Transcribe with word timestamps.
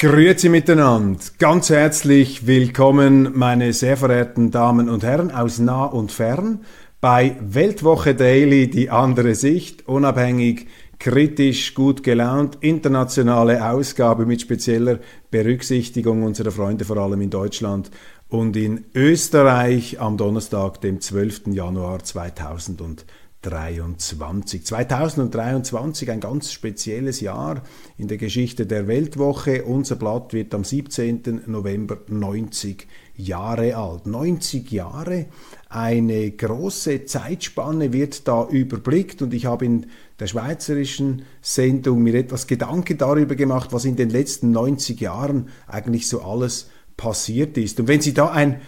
Grüezi 0.00 0.48
miteinander. 0.48 1.18
Ganz 1.40 1.70
herzlich 1.70 2.46
willkommen, 2.46 3.32
meine 3.34 3.72
sehr 3.72 3.96
verehrten 3.96 4.52
Damen 4.52 4.88
und 4.88 5.02
Herren 5.02 5.32
aus 5.32 5.58
nah 5.58 5.86
und 5.86 6.12
fern 6.12 6.60
bei 7.00 7.34
Weltwoche 7.40 8.14
Daily, 8.14 8.70
die 8.70 8.90
andere 8.90 9.34
Sicht, 9.34 9.88
unabhängig, 9.88 10.68
kritisch, 11.00 11.74
gut 11.74 12.04
gelaunt, 12.04 12.58
internationale 12.60 13.68
Ausgabe 13.68 14.24
mit 14.24 14.40
spezieller 14.40 15.00
Berücksichtigung 15.32 16.22
unserer 16.22 16.52
Freunde, 16.52 16.84
vor 16.84 16.98
allem 16.98 17.20
in 17.20 17.30
Deutschland 17.30 17.90
und 18.28 18.56
in 18.56 18.84
Österreich 18.94 20.00
am 20.00 20.16
Donnerstag, 20.16 20.80
dem 20.80 21.00
12. 21.00 21.48
Januar 21.48 22.04
2020. 22.04 23.04
2023. 23.42 24.66
2023 24.66 26.10
ein 26.10 26.20
ganz 26.20 26.52
spezielles 26.52 27.20
Jahr 27.20 27.62
in 27.96 28.08
der 28.08 28.18
Geschichte 28.18 28.66
der 28.66 28.88
Weltwoche. 28.88 29.64
Unser 29.64 29.96
Blatt 29.96 30.32
wird 30.32 30.54
am 30.54 30.64
17. 30.64 31.42
November 31.46 31.98
90 32.08 32.88
Jahre 33.14 33.76
alt. 33.76 34.06
90 34.06 34.70
Jahre, 34.72 35.26
eine 35.68 36.30
große 36.32 37.04
Zeitspanne 37.04 37.92
wird 37.92 38.26
da 38.26 38.46
überblickt 38.48 39.22
und 39.22 39.32
ich 39.32 39.46
habe 39.46 39.66
in 39.66 39.86
der 40.18 40.26
schweizerischen 40.26 41.22
Sendung 41.40 42.02
mir 42.02 42.14
etwas 42.14 42.48
Gedanken 42.48 42.98
darüber 42.98 43.36
gemacht, 43.36 43.72
was 43.72 43.84
in 43.84 43.96
den 43.96 44.10
letzten 44.10 44.50
90 44.50 45.00
Jahren 45.00 45.48
eigentlich 45.68 46.08
so 46.08 46.22
alles 46.22 46.70
passiert 46.96 47.56
ist. 47.56 47.78
Und 47.78 47.86
wenn 47.86 48.00
Sie 48.00 48.14
da 48.14 48.30
ein 48.30 48.60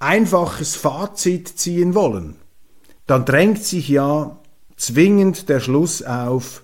einfaches 0.00 0.74
Fazit 0.74 1.48
ziehen 1.48 1.94
wollen, 1.94 2.41
dann 3.06 3.24
drängt 3.24 3.62
sich 3.62 3.88
ja 3.88 4.38
zwingend 4.76 5.48
der 5.48 5.60
Schluss 5.60 6.02
auf, 6.02 6.62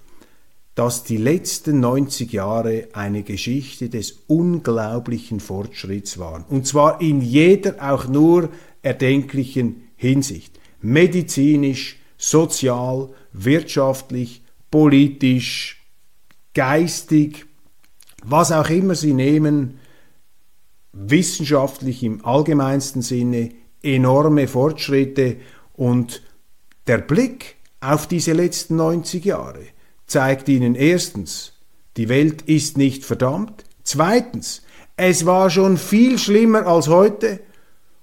dass 0.75 1.03
die 1.03 1.17
letzten 1.17 1.81
90 1.81 2.33
Jahre 2.33 2.89
eine 2.93 3.25
Geschichte 3.25 3.89
des 3.89 4.21
unglaublichen 4.29 5.41
Fortschritts 5.41 6.19
waren. 6.19 6.45
Und 6.49 6.67
zwar 6.69 7.01
in 7.01 7.21
jeder 7.21 7.77
auch 7.81 8.07
nur 8.07 8.51
erdenklichen 8.83 9.89
Hinsicht. 9.97 10.59
Medizinisch, 10.81 11.99
sozial, 12.17 13.09
wirtschaftlich, 13.33 14.43
politisch, 14.71 15.85
geistig, 16.55 17.47
was 18.25 18.53
auch 18.53 18.71
immer 18.71 18.95
Sie 18.95 19.15
nehmen, 19.15 19.79
wissenschaftlich 20.93 22.03
im 22.03 22.25
allgemeinsten 22.25 23.03
Sinne, 23.03 23.51
enorme 23.83 24.49
Fortschritte 24.49 25.37
und 25.75 26.23
der 26.89 26.99
Blick 26.99 27.57
auf 27.81 28.07
diese 28.07 28.33
letzten 28.33 28.77
90 28.77 29.25
Jahre 29.25 29.61
zeigt 30.07 30.49
Ihnen 30.49 30.75
erstens, 30.75 31.53
die 31.97 32.09
Welt 32.09 32.43
ist 32.43 32.79
nicht 32.79 33.05
verdammt, 33.05 33.65
zweitens, 33.85 34.63
es 34.97 35.27
war 35.27 35.51
schon 35.51 35.77
viel 35.77 36.19
schlimmer 36.19 36.67
als 36.67 36.89
heute 36.89 37.41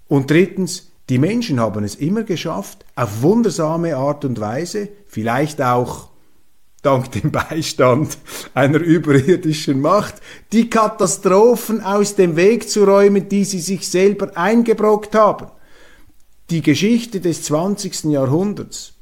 und 0.08 0.30
drittens, 0.30 0.92
die 1.10 1.18
Menschen 1.18 1.60
haben 1.60 1.84
es 1.84 1.96
immer 1.96 2.24
geschafft, 2.24 2.86
auf 2.96 3.22
wundersame 3.22 3.96
Art 3.98 4.24
und 4.24 4.40
Weise, 4.40 4.90
vielleicht 5.08 5.62
auch 5.62 6.10
dank 6.82 7.12
dem 7.12 7.32
Beistand 7.32 8.18
einer 8.54 8.80
überirdischen 8.80 9.82
Macht, 9.82 10.16
die 10.52 10.70
Katastrophen 10.70 11.82
aus 11.82 12.16
dem 12.16 12.36
Weg 12.36 12.70
zu 12.70 12.86
räumen, 12.86 13.28
die 13.28 13.44
sie 13.46 13.60
sich 13.60 13.88
selber 13.90 14.38
eingebrockt 14.38 15.16
haben. 15.16 15.48
Die 16.52 16.62
Geschichte 16.62 17.22
des 17.22 17.42
20. 17.44 18.06
Jahrhunderts 18.06 18.94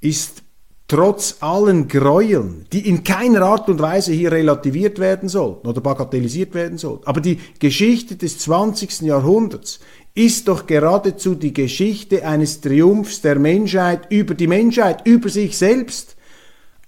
ist 0.00 0.42
trotz 0.88 1.36
allen 1.40 1.86
Gräueln, 1.86 2.64
die 2.72 2.88
in 2.88 3.04
keiner 3.04 3.42
Art 3.42 3.68
und 3.68 3.80
Weise 3.80 4.12
hier 4.12 4.32
relativiert 4.32 4.98
werden 4.98 5.28
sollten 5.28 5.66
oder 5.66 5.82
bagatellisiert 5.82 6.54
werden 6.54 6.78
sollten, 6.78 7.06
aber 7.06 7.20
die 7.20 7.38
Geschichte 7.58 8.16
des 8.16 8.38
20. 8.38 9.02
Jahrhunderts 9.02 9.80
ist 10.14 10.48
doch 10.48 10.66
geradezu 10.66 11.34
die 11.34 11.52
Geschichte 11.52 12.26
eines 12.26 12.62
Triumphs 12.62 13.20
der 13.20 13.38
Menschheit 13.38 14.10
über 14.10 14.32
die 14.34 14.46
Menschheit, 14.46 15.06
über 15.06 15.28
sich 15.28 15.58
selbst. 15.58 16.16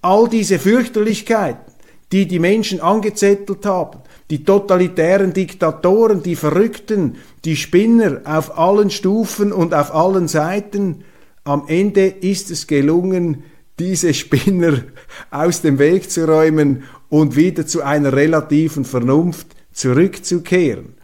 All 0.01 0.29
diese 0.29 0.59
Fürchterlichkeiten, 0.59 1.75
die 2.11 2.27
die 2.27 2.39
Menschen 2.39 2.81
angezettelt 2.81 3.67
haben, 3.67 3.99
die 4.31 4.45
totalitären 4.45 5.33
Diktatoren, 5.33 6.23
die 6.23 6.37
Verrückten, 6.37 7.17
die 7.45 7.57
Spinner 7.57 8.21
auf 8.25 8.59
allen 8.59 8.91
Stufen 8.91 9.53
und 9.53 9.75
auf 9.75 9.95
allen 9.95 10.29
Seiten. 10.29 11.05
Am 11.45 11.65
Ende 11.67 12.07
ist 12.07 12.51
es 12.51 12.67
gelungen, 12.67 13.45
diese 13.79 14.13
Spinner 14.13 14.83
aus 15.31 15.63
dem 15.63 15.79
Weg 15.79 16.11
zu 16.11 16.27
räumen 16.27 16.85
und 17.09 17.37
wieder 17.37 17.67
zu 17.67 17.83
einer 17.83 18.13
relativen 18.13 18.85
Vernunft 18.85 19.49
zurückzukehren. 19.73 20.95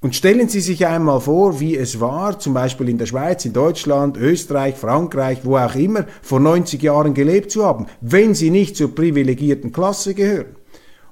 Und 0.00 0.14
stellen 0.14 0.50
Sie 0.50 0.60
sich 0.60 0.86
einmal 0.86 1.20
vor, 1.20 1.60
wie 1.60 1.76
es 1.76 1.98
war, 1.98 2.38
zum 2.38 2.52
Beispiel 2.52 2.90
in 2.90 2.98
der 2.98 3.06
Schweiz, 3.06 3.46
in 3.46 3.54
Deutschland, 3.54 4.18
Österreich, 4.18 4.74
Frankreich, 4.74 5.38
wo 5.44 5.56
auch 5.56 5.74
immer, 5.74 6.06
vor 6.20 6.40
90 6.40 6.82
Jahren 6.82 7.14
gelebt 7.14 7.50
zu 7.50 7.64
haben, 7.64 7.86
wenn 8.02 8.34
Sie 8.34 8.50
nicht 8.50 8.76
zur 8.76 8.94
privilegierten 8.94 9.72
Klasse 9.72 10.12
gehören. 10.12 10.56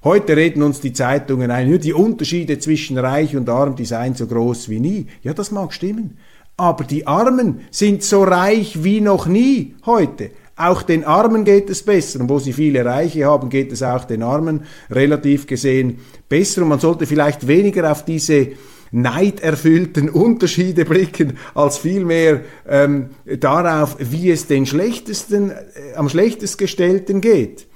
Heute 0.04 0.36
reden 0.36 0.64
uns 0.64 0.80
die 0.80 0.92
Zeitungen 0.92 1.52
ein, 1.52 1.78
die 1.78 1.92
Unterschiede 1.92 2.58
zwischen 2.58 2.98
Reich 2.98 3.36
und 3.36 3.48
Arm, 3.48 3.76
die 3.76 3.84
seien 3.84 4.16
so 4.16 4.26
groß 4.26 4.68
wie 4.68 4.80
nie. 4.80 5.06
Ja, 5.22 5.32
das 5.32 5.52
mag 5.52 5.72
stimmen. 5.72 6.18
Aber 6.56 6.82
die 6.82 7.06
Armen 7.06 7.60
sind 7.70 8.02
so 8.02 8.24
reich 8.24 8.82
wie 8.82 9.00
noch 9.00 9.26
nie 9.26 9.76
heute. 9.86 10.30
Auch 10.56 10.82
den 10.82 11.04
Armen 11.04 11.44
geht 11.44 11.70
es 11.70 11.84
besser. 11.84 12.18
Und 12.18 12.28
wo 12.28 12.40
sie 12.40 12.52
viele 12.52 12.84
Reiche 12.84 13.26
haben, 13.26 13.48
geht 13.48 13.70
es 13.70 13.84
auch 13.84 14.04
den 14.04 14.24
Armen 14.24 14.64
relativ 14.90 15.46
gesehen 15.46 16.00
besser. 16.28 16.62
Und 16.62 16.68
man 16.68 16.80
sollte 16.80 17.06
vielleicht 17.06 17.46
weniger 17.46 17.90
auf 17.90 18.04
diese 18.04 18.48
neiderfüllten 18.90 20.08
Unterschiede 20.10 20.84
blicken, 20.84 21.34
als 21.54 21.78
vielmehr 21.78 22.40
ähm, 22.68 23.10
darauf, 23.38 23.96
wie 24.00 24.32
es 24.32 24.48
den 24.48 24.66
schlechtesten, 24.66 25.50
äh, 25.50 25.94
am 25.94 26.08
schlechtest 26.08 26.58
gestellten 26.58 27.20
geht 27.20 27.68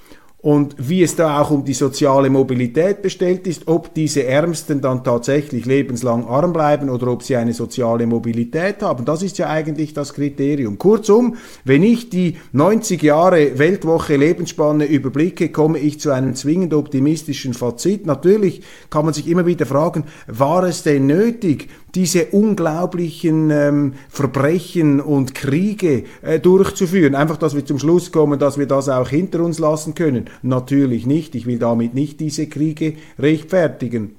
und 0.46 0.76
wie 0.78 1.02
es 1.02 1.16
da 1.16 1.40
auch 1.40 1.50
um 1.50 1.64
die 1.64 1.74
soziale 1.74 2.30
Mobilität 2.30 3.02
bestellt 3.02 3.48
ist, 3.48 3.66
ob 3.66 3.92
diese 3.94 4.26
Ärmsten 4.26 4.80
dann 4.80 5.02
tatsächlich 5.02 5.66
lebenslang 5.66 6.24
arm 6.24 6.52
bleiben 6.52 6.88
oder 6.88 7.08
ob 7.08 7.24
sie 7.24 7.34
eine 7.34 7.52
soziale 7.52 8.06
Mobilität 8.06 8.80
haben. 8.80 9.04
Das 9.04 9.24
ist 9.24 9.38
ja 9.38 9.48
eigentlich 9.48 9.92
das 9.92 10.14
Kriterium. 10.14 10.78
Kurzum, 10.78 11.34
wenn 11.64 11.82
ich 11.82 12.10
die 12.10 12.36
90 12.52 13.02
Jahre 13.02 13.58
Weltwoche 13.58 14.14
Lebensspanne 14.14 14.84
überblicke, 14.84 15.48
komme 15.48 15.80
ich 15.80 15.98
zu 15.98 16.12
einem 16.12 16.36
zwingend 16.36 16.74
optimistischen 16.74 17.52
Fazit. 17.52 18.06
Natürlich 18.06 18.62
kann 18.88 19.04
man 19.04 19.14
sich 19.14 19.26
immer 19.26 19.46
wieder 19.46 19.66
fragen, 19.66 20.04
war 20.28 20.62
es 20.62 20.84
denn 20.84 21.06
nötig, 21.06 21.70
diese 21.96 22.26
unglaublichen 22.26 23.50
ähm, 23.50 23.94
Verbrechen 24.10 25.00
und 25.00 25.34
Kriege 25.34 26.04
äh, 26.20 26.38
durchzuführen. 26.38 27.14
Einfach, 27.14 27.38
dass 27.38 27.54
wir 27.54 27.64
zum 27.64 27.78
Schluss 27.78 28.12
kommen, 28.12 28.38
dass 28.38 28.58
wir 28.58 28.66
das 28.66 28.90
auch 28.90 29.08
hinter 29.08 29.40
uns 29.40 29.58
lassen 29.58 29.94
können. 29.94 30.26
Natürlich 30.42 31.06
nicht. 31.06 31.34
Ich 31.34 31.46
will 31.46 31.58
damit 31.58 31.94
nicht 31.94 32.20
diese 32.20 32.48
Kriege 32.48 32.96
rechtfertigen 33.18 34.16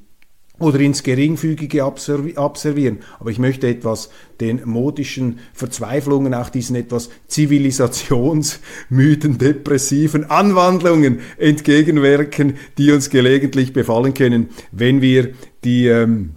oder 0.60 0.80
ins 0.80 1.04
Geringfügige 1.04 1.84
abservieren. 1.84 2.98
Aber 3.20 3.30
ich 3.30 3.38
möchte 3.38 3.68
etwas 3.68 4.10
den 4.42 4.62
modischen 4.66 5.38
Verzweiflungen, 5.54 6.34
auch 6.34 6.50
diesen 6.50 6.76
etwas 6.76 7.12
zivilisationsmüden, 7.28 9.38
depressiven 9.38 10.32
Anwandlungen 10.32 11.20
entgegenwirken, 11.38 12.56
die 12.80 12.92
uns 12.92 13.12
gelegentlich 13.12 13.72
befallen 13.72 14.16
können, 14.16 14.50
wenn 14.72 15.02
wir 15.02 15.34
die 15.64 15.86
ähm, 15.88 16.32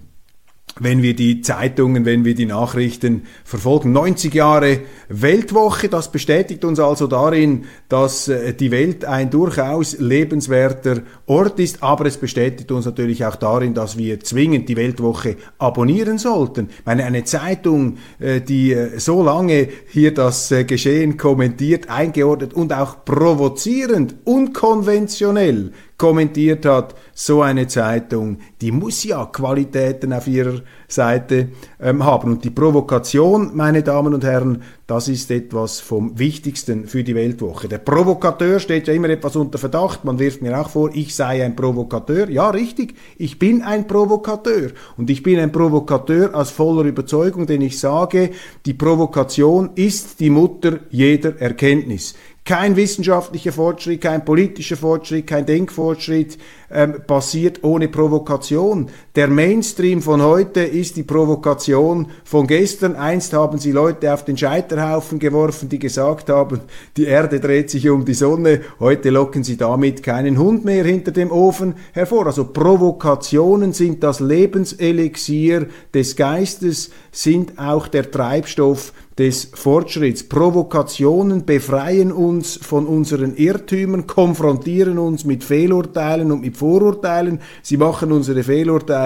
wenn 0.80 1.02
wir 1.02 1.14
die 1.14 1.42
Zeitungen, 1.42 2.04
wenn 2.04 2.24
wir 2.24 2.34
die 2.34 2.46
Nachrichten 2.46 3.22
verfolgen. 3.44 3.92
90 3.92 4.34
Jahre 4.34 4.80
Weltwoche, 5.08 5.88
das 5.88 6.10
bestätigt 6.10 6.64
uns 6.64 6.80
also 6.80 7.06
darin, 7.06 7.66
dass 7.88 8.28
äh, 8.28 8.54
die 8.54 8.70
Welt 8.70 9.04
ein 9.04 9.30
durchaus 9.30 9.98
lebenswerter 9.98 11.02
Ort 11.26 11.60
ist, 11.60 11.82
aber 11.82 12.06
es 12.06 12.16
bestätigt 12.16 12.72
uns 12.72 12.86
natürlich 12.86 13.24
auch 13.24 13.36
darin, 13.36 13.74
dass 13.74 13.96
wir 13.96 14.20
zwingend 14.20 14.68
die 14.68 14.76
Weltwoche 14.76 15.36
abonnieren 15.58 16.18
sollten. 16.18 16.70
Ich 16.70 16.86
meine, 16.86 17.04
eine 17.04 17.24
Zeitung, 17.24 17.98
äh, 18.18 18.40
die 18.40 18.72
äh, 18.72 18.98
so 18.98 19.22
lange 19.22 19.68
hier 19.88 20.14
das 20.14 20.52
Geschehen 20.66 21.16
kommentiert, 21.16 21.90
eingeordnet 21.90 22.54
und 22.54 22.72
auch 22.72 23.04
provozierend, 23.04 24.14
unkonventionell 24.24 25.72
kommentiert 26.00 26.64
hat, 26.64 26.94
so 27.12 27.42
eine 27.42 27.66
Zeitung, 27.66 28.38
die 28.62 28.72
muss 28.72 29.04
ja 29.04 29.26
Qualitäten 29.26 30.14
auf 30.14 30.26
ihrer 30.26 30.62
Seite 30.88 31.48
ähm, 31.78 32.02
haben. 32.02 32.32
Und 32.32 32.44
die 32.44 32.48
Provokation, 32.48 33.50
meine 33.54 33.82
Damen 33.82 34.14
und 34.14 34.24
Herren, 34.24 34.62
das 34.86 35.08
ist 35.08 35.30
etwas 35.30 35.78
vom 35.78 36.18
Wichtigsten 36.18 36.86
für 36.86 37.04
die 37.04 37.14
Weltwoche. 37.14 37.68
Der 37.68 37.78
Provokateur 37.78 38.60
steht 38.60 38.88
ja 38.88 38.94
immer 38.94 39.10
etwas 39.10 39.36
unter 39.36 39.58
Verdacht. 39.58 40.06
Man 40.06 40.18
wirft 40.18 40.40
mir 40.40 40.58
auch 40.58 40.70
vor, 40.70 40.90
ich 40.94 41.14
sei 41.14 41.44
ein 41.44 41.54
Provokateur. 41.54 42.30
Ja, 42.30 42.48
richtig, 42.48 42.94
ich 43.18 43.38
bin 43.38 43.60
ein 43.60 43.86
Provokateur. 43.86 44.70
Und 44.96 45.10
ich 45.10 45.22
bin 45.22 45.38
ein 45.38 45.52
Provokateur 45.52 46.34
aus 46.34 46.50
voller 46.50 46.84
Überzeugung, 46.84 47.46
denn 47.46 47.60
ich 47.60 47.78
sage, 47.78 48.30
die 48.64 48.74
Provokation 48.74 49.70
ist 49.74 50.18
die 50.18 50.30
Mutter 50.30 50.80
jeder 50.90 51.38
Erkenntnis. 51.38 52.14
Kein 52.50 52.74
wissenschaftlicher 52.74 53.52
Fortschritt, 53.52 54.00
kein 54.00 54.24
politischer 54.24 54.76
Fortschritt, 54.76 55.28
kein 55.28 55.46
Denkfortschritt 55.46 56.36
ähm, 56.68 57.00
passiert 57.06 57.62
ohne 57.62 57.86
Provokation. 57.86 58.90
Der 59.16 59.26
Mainstream 59.26 60.02
von 60.02 60.22
heute 60.22 60.60
ist 60.60 60.94
die 60.94 61.02
Provokation 61.02 62.06
von 62.22 62.46
gestern. 62.46 62.94
Einst 62.94 63.32
haben 63.32 63.58
sie 63.58 63.72
Leute 63.72 64.14
auf 64.14 64.24
den 64.24 64.36
Scheiterhaufen 64.36 65.18
geworfen, 65.18 65.68
die 65.68 65.80
gesagt 65.80 66.28
haben, 66.28 66.60
die 66.96 67.06
Erde 67.06 67.40
dreht 67.40 67.70
sich 67.70 67.88
um 67.88 68.04
die 68.04 68.14
Sonne. 68.14 68.60
Heute 68.78 69.10
locken 69.10 69.42
sie 69.42 69.56
damit 69.56 70.04
keinen 70.04 70.38
Hund 70.38 70.64
mehr 70.64 70.84
hinter 70.84 71.10
dem 71.10 71.32
Ofen 71.32 71.74
hervor. 71.92 72.26
Also 72.26 72.44
Provokationen 72.44 73.72
sind 73.72 74.04
das 74.04 74.20
Lebenselixier 74.20 75.66
des 75.92 76.14
Geistes, 76.14 76.92
sind 77.10 77.58
auch 77.58 77.88
der 77.88 78.12
Treibstoff 78.12 78.92
des 79.20 79.50
Fortschritts. 79.52 80.22
Provokationen 80.24 81.44
befreien 81.44 82.10
uns 82.10 82.56
von 82.56 82.86
unseren 82.86 83.36
Irrtümern, 83.36 84.06
konfrontieren 84.06 84.98
uns 84.98 85.26
mit 85.26 85.44
Fehlurteilen 85.44 86.32
und 86.32 86.40
mit 86.40 86.56
Vorurteilen. 86.56 87.40
Sie 87.62 87.76
machen 87.76 88.12
unsere 88.12 88.42
Fehlurteile 88.42 89.00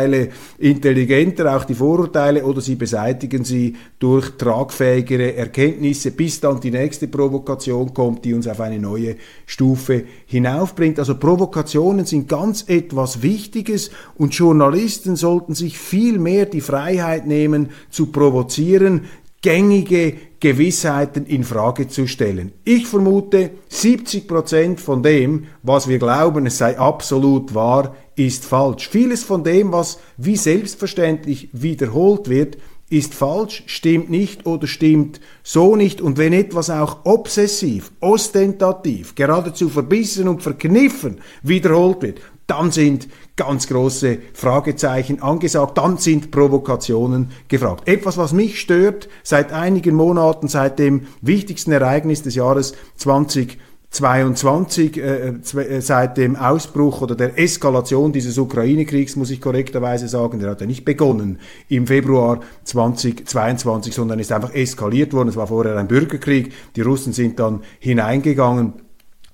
intelligenter, 0.59 1.57
auch 1.57 1.65
die 1.65 1.75
Vorurteile, 1.75 2.45
oder 2.45 2.61
sie 2.61 2.75
beseitigen 2.75 3.45
sie 3.45 3.77
durch 3.99 4.31
tragfähigere 4.37 5.35
Erkenntnisse, 5.35 6.11
bis 6.11 6.41
dann 6.41 6.61
die 6.61 6.71
nächste 6.71 7.09
Provokation 7.09 7.93
kommt, 7.95 8.25
die 8.25 8.35
uns 8.35 8.47
auf 8.47 8.61
eine 8.61 8.79
neue 8.79 9.17
Stufe 9.47 10.05
hinaufbringt. 10.27 10.99
Also 10.99 11.17
Provokationen 11.17 12.07
sind 12.07 12.29
ganz 12.29 12.65
etwas 12.69 13.23
Wichtiges 13.23 13.91
und 14.17 14.35
Journalisten 14.35 15.17
sollten 15.17 15.55
sich 15.55 15.79
viel 15.79 16.19
mehr 16.19 16.47
die 16.47 16.61
Freiheit 16.61 17.27
nehmen, 17.27 17.71
zu 17.91 18.07
provozieren, 18.07 19.03
gängige 19.45 20.15
Gewissheiten 20.41 21.27
in 21.27 21.45
Frage 21.45 21.87
zu 21.89 22.07
stellen. 22.07 22.53
Ich 22.65 22.87
vermute, 22.87 23.51
70 23.69 24.27
Prozent 24.27 24.81
von 24.81 25.03
dem, 25.03 25.47
was 25.63 25.87
wir 25.87 25.99
glauben, 25.99 26.47
es 26.47 26.57
sei 26.57 26.79
absolut 26.79 27.55
wahr, 27.55 27.95
ist 28.17 28.45
falsch. 28.45 28.89
Vieles 28.89 29.25
von 29.25 29.45
dem, 29.45 29.73
was 29.73 29.99
wie 30.17 30.37
selbstverständlich 30.37 31.49
wiederholt 31.53 32.29
wird, 32.29 32.59
ist 32.91 33.15
falsch, 33.15 33.65
stimmt 33.67 34.11
nicht 34.11 34.47
oder 34.47 34.67
stimmt 34.67 35.21
so 35.43 35.75
nicht. 35.75 36.01
Und 36.01 36.19
wenn 36.19 36.33
etwas 36.33 36.71
auch 36.71 36.99
obsessiv, 37.05 37.93
ostentativ, 38.01 39.15
geradezu 39.15 39.69
verbissen 39.69 40.29
und 40.29 40.43
verkniffen 40.43 41.21
wiederholt 41.43 42.03
wird, 42.03 42.21
dann 42.47 42.71
sind 42.71 43.09
ganz 43.37 43.67
große 43.69 44.19
Fragezeichen 44.35 45.23
angesagt, 45.23 45.79
dann 45.79 45.97
sind 45.97 46.31
Provokationen 46.31 47.31
gefragt. 47.49 47.89
Etwas, 47.89 48.19
was 48.19 48.35
mich 48.35 48.61
stört 48.61 49.09
seit 49.23 49.51
einigen 49.53 49.95
Monaten, 49.95 50.47
seit 50.47 50.79
dem 50.79 51.07
wichtigsten 51.23 51.73
Ereignis 51.73 52.23
des 52.23 52.35
Jahres 52.35 52.75
2020, 52.97 53.59
22 53.95 54.97
äh, 54.97 55.29
äh, 55.29 55.81
seit 55.81 56.17
dem 56.17 56.35
Ausbruch 56.35 57.01
oder 57.01 57.15
der 57.15 57.39
Eskalation 57.39 58.13
dieses 58.13 58.39
Ukraine-Kriegs, 58.39 59.15
muss 59.15 59.31
ich 59.31 59.41
korrekterweise 59.41 60.09
sagen, 60.09 60.41
der 60.41 60.51
hat 60.51 60.61
ja 60.61 60.67
nicht 60.67 60.85
begonnen 60.85 61.39
im 61.69 61.87
Februar 61.87 62.41
2022, 62.65 63.95
sondern 63.95 64.19
ist 64.19 64.33
einfach 64.33 64.53
eskaliert 64.53 65.13
worden. 65.13 65.29
Es 65.29 65.37
war 65.37 65.47
vorher 65.47 65.77
ein 65.77 65.87
Bürgerkrieg, 65.87 66.53
die 66.75 66.81
Russen 66.81 67.13
sind 67.13 67.39
dann 67.39 67.61
hineingegangen 67.79 68.73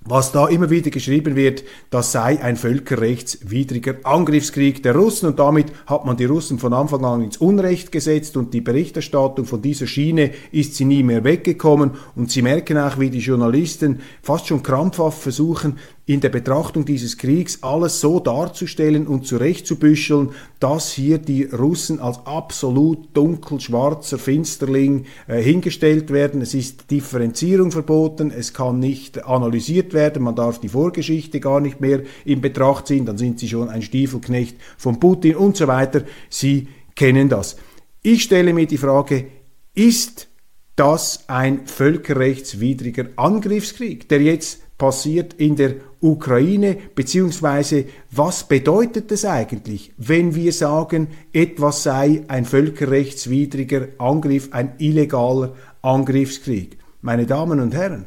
was 0.03 0.33
da 0.33 0.49
immer 0.49 0.71
wieder 0.71 0.91
geschrieben 0.91 1.37
wird, 1.37 1.63
das 1.91 2.13
sei 2.13 2.43
ein 2.43 2.57
völkerrechtswidriger 2.57 3.97
Angriffskrieg 4.05 4.83
der 4.83 4.95
Russen. 4.95 5.29
Und 5.29 5.39
damit 5.39 5.67
hat 5.87 6.07
man 6.07 6.17
die 6.17 6.25
Russen 6.25 6.59
von 6.59 6.73
Anfang 6.73 7.05
an 7.05 7.23
ins 7.23 7.37
Unrecht 7.37 7.93
gesetzt 7.93 8.37
und 8.39 8.55
die 8.55 8.63
Berichterstattung 8.63 9.45
von 9.45 9.61
dieser 9.61 9.87
Schiene 9.87 10.31
ist 10.53 10.75
sie 10.75 10.87
nie 10.87 11.03
mehr 11.03 11.23
weggekommen. 11.25 11.93
Und 12.17 12.31
sie 12.31 12.41
merken 12.41 12.79
auch, 12.79 12.99
wie 12.99 13.11
die 13.11 13.19
Journalisten 13.19 14.01
fast 14.23 14.47
schon 14.47 14.63
krampfhaft 14.63 15.21
versuchen, 15.21 15.77
in 16.07 16.21
der 16.21 16.31
Betrachtung 16.31 16.85
dieses 16.85 17.19
Kriegs 17.19 17.63
alles 17.63 18.01
so 18.01 18.19
darzustellen 18.19 19.07
und 19.07 19.27
zurechtzubüscheln, 19.27 20.31
dass 20.59 20.91
hier 20.91 21.19
die 21.19 21.45
Russen 21.45 22.01
als 22.01 22.19
absolut 22.27 23.17
dunkelschwarzer 23.17 24.19
Finsterling 24.19 25.05
äh, 25.29 25.41
hingestellt 25.41 26.11
werden. 26.11 26.41
Es 26.41 26.55
ist 26.55 26.91
Differenzierung 26.91 27.71
verboten, 27.71 28.33
es 28.33 28.53
kann 28.53 28.81
nicht 28.81 29.25
analysiert 29.25 29.93
werden, 29.93 30.25
man 30.25 30.35
darf 30.35 30.59
die 30.59 30.69
Vorgeschichte 30.69 31.39
gar 31.39 31.61
nicht 31.61 31.81
mehr 31.81 32.03
in 32.25 32.41
Betracht 32.41 32.89
ziehen, 32.89 33.07
dann 33.07 33.19
sind 33.19 33.39
sie 33.39 33.49
schon 33.49 33.69
ein 33.69 33.83
Stiefelknecht 33.83 34.57
von 34.79 34.99
Putin 34.99 35.37
und 35.37 35.57
so 35.57 35.69
weiter. 35.69 36.03
Sie 36.29 36.69
kennen 36.97 37.29
das. 37.29 37.57
Ich 38.03 38.25
stelle 38.25 38.53
mir 38.53 38.67
die 38.67 38.79
Frage, 38.79 39.27
ist 39.75 40.29
das 40.75 41.29
ein 41.29 41.67
völkerrechtswidriger 41.67 43.11
Angriffskrieg, 43.17 44.09
der 44.09 44.23
jetzt 44.23 44.63
passiert 44.81 45.35
in 45.35 45.57
der 45.57 45.75
Ukraine, 46.01 46.75
beziehungsweise 46.95 47.85
was 48.11 48.49
bedeutet 48.49 49.13
es 49.13 49.27
eigentlich, 49.27 49.93
wenn 49.99 50.35
wir 50.35 50.55
sagen, 50.55 51.09
etwas 51.35 51.83
sei 51.83 52.23
ein 52.29 52.47
völkerrechtswidriger 52.47 53.89
Angriff, 53.99 54.49
ein 54.53 54.73
illegaler 54.79 55.55
Angriffskrieg? 55.83 56.79
Meine 57.03 57.27
Damen 57.27 57.61
und 57.61 57.75
Herren, 57.75 58.07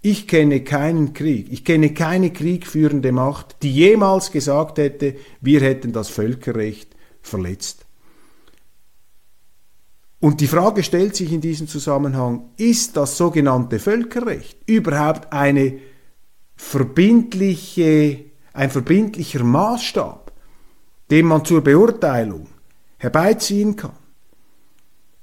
ich 0.00 0.26
kenne 0.26 0.60
keinen 0.60 1.12
Krieg, 1.12 1.52
ich 1.52 1.66
kenne 1.66 1.92
keine 1.92 2.30
kriegführende 2.30 3.12
Macht, 3.12 3.56
die 3.62 3.72
jemals 3.72 4.32
gesagt 4.32 4.78
hätte, 4.78 5.16
wir 5.42 5.60
hätten 5.60 5.92
das 5.92 6.08
Völkerrecht 6.08 6.96
verletzt. 7.20 7.84
Und 10.18 10.40
die 10.40 10.46
Frage 10.46 10.82
stellt 10.82 11.14
sich 11.14 11.30
in 11.30 11.42
diesem 11.42 11.68
Zusammenhang, 11.68 12.48
ist 12.56 12.96
das 12.96 13.18
sogenannte 13.18 13.78
Völkerrecht 13.78 14.58
überhaupt 14.64 15.30
eine 15.34 15.78
verbindliche, 16.56 18.24
ein 18.52 18.70
verbindlicher 18.70 19.44
Maßstab, 19.44 20.32
den 21.10 21.26
man 21.26 21.44
zur 21.44 21.62
Beurteilung 21.62 22.46
herbeiziehen 22.98 23.76
kann. 23.76 23.96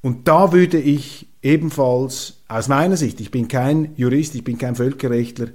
Und 0.02 0.28
da 0.28 0.52
würde 0.52 0.80
ich 0.80 1.28
ebenfalls 1.42 2.42
aus 2.48 2.68
meiner 2.68 2.98
Sicht, 2.98 3.20
ich 3.20 3.32
bin 3.32 3.48
kein 3.48 3.94
Jurist, 3.96 4.36
ich 4.36 4.44
bin 4.44 4.58
kein 4.58 4.76
Völkerrechtler, 4.76 5.48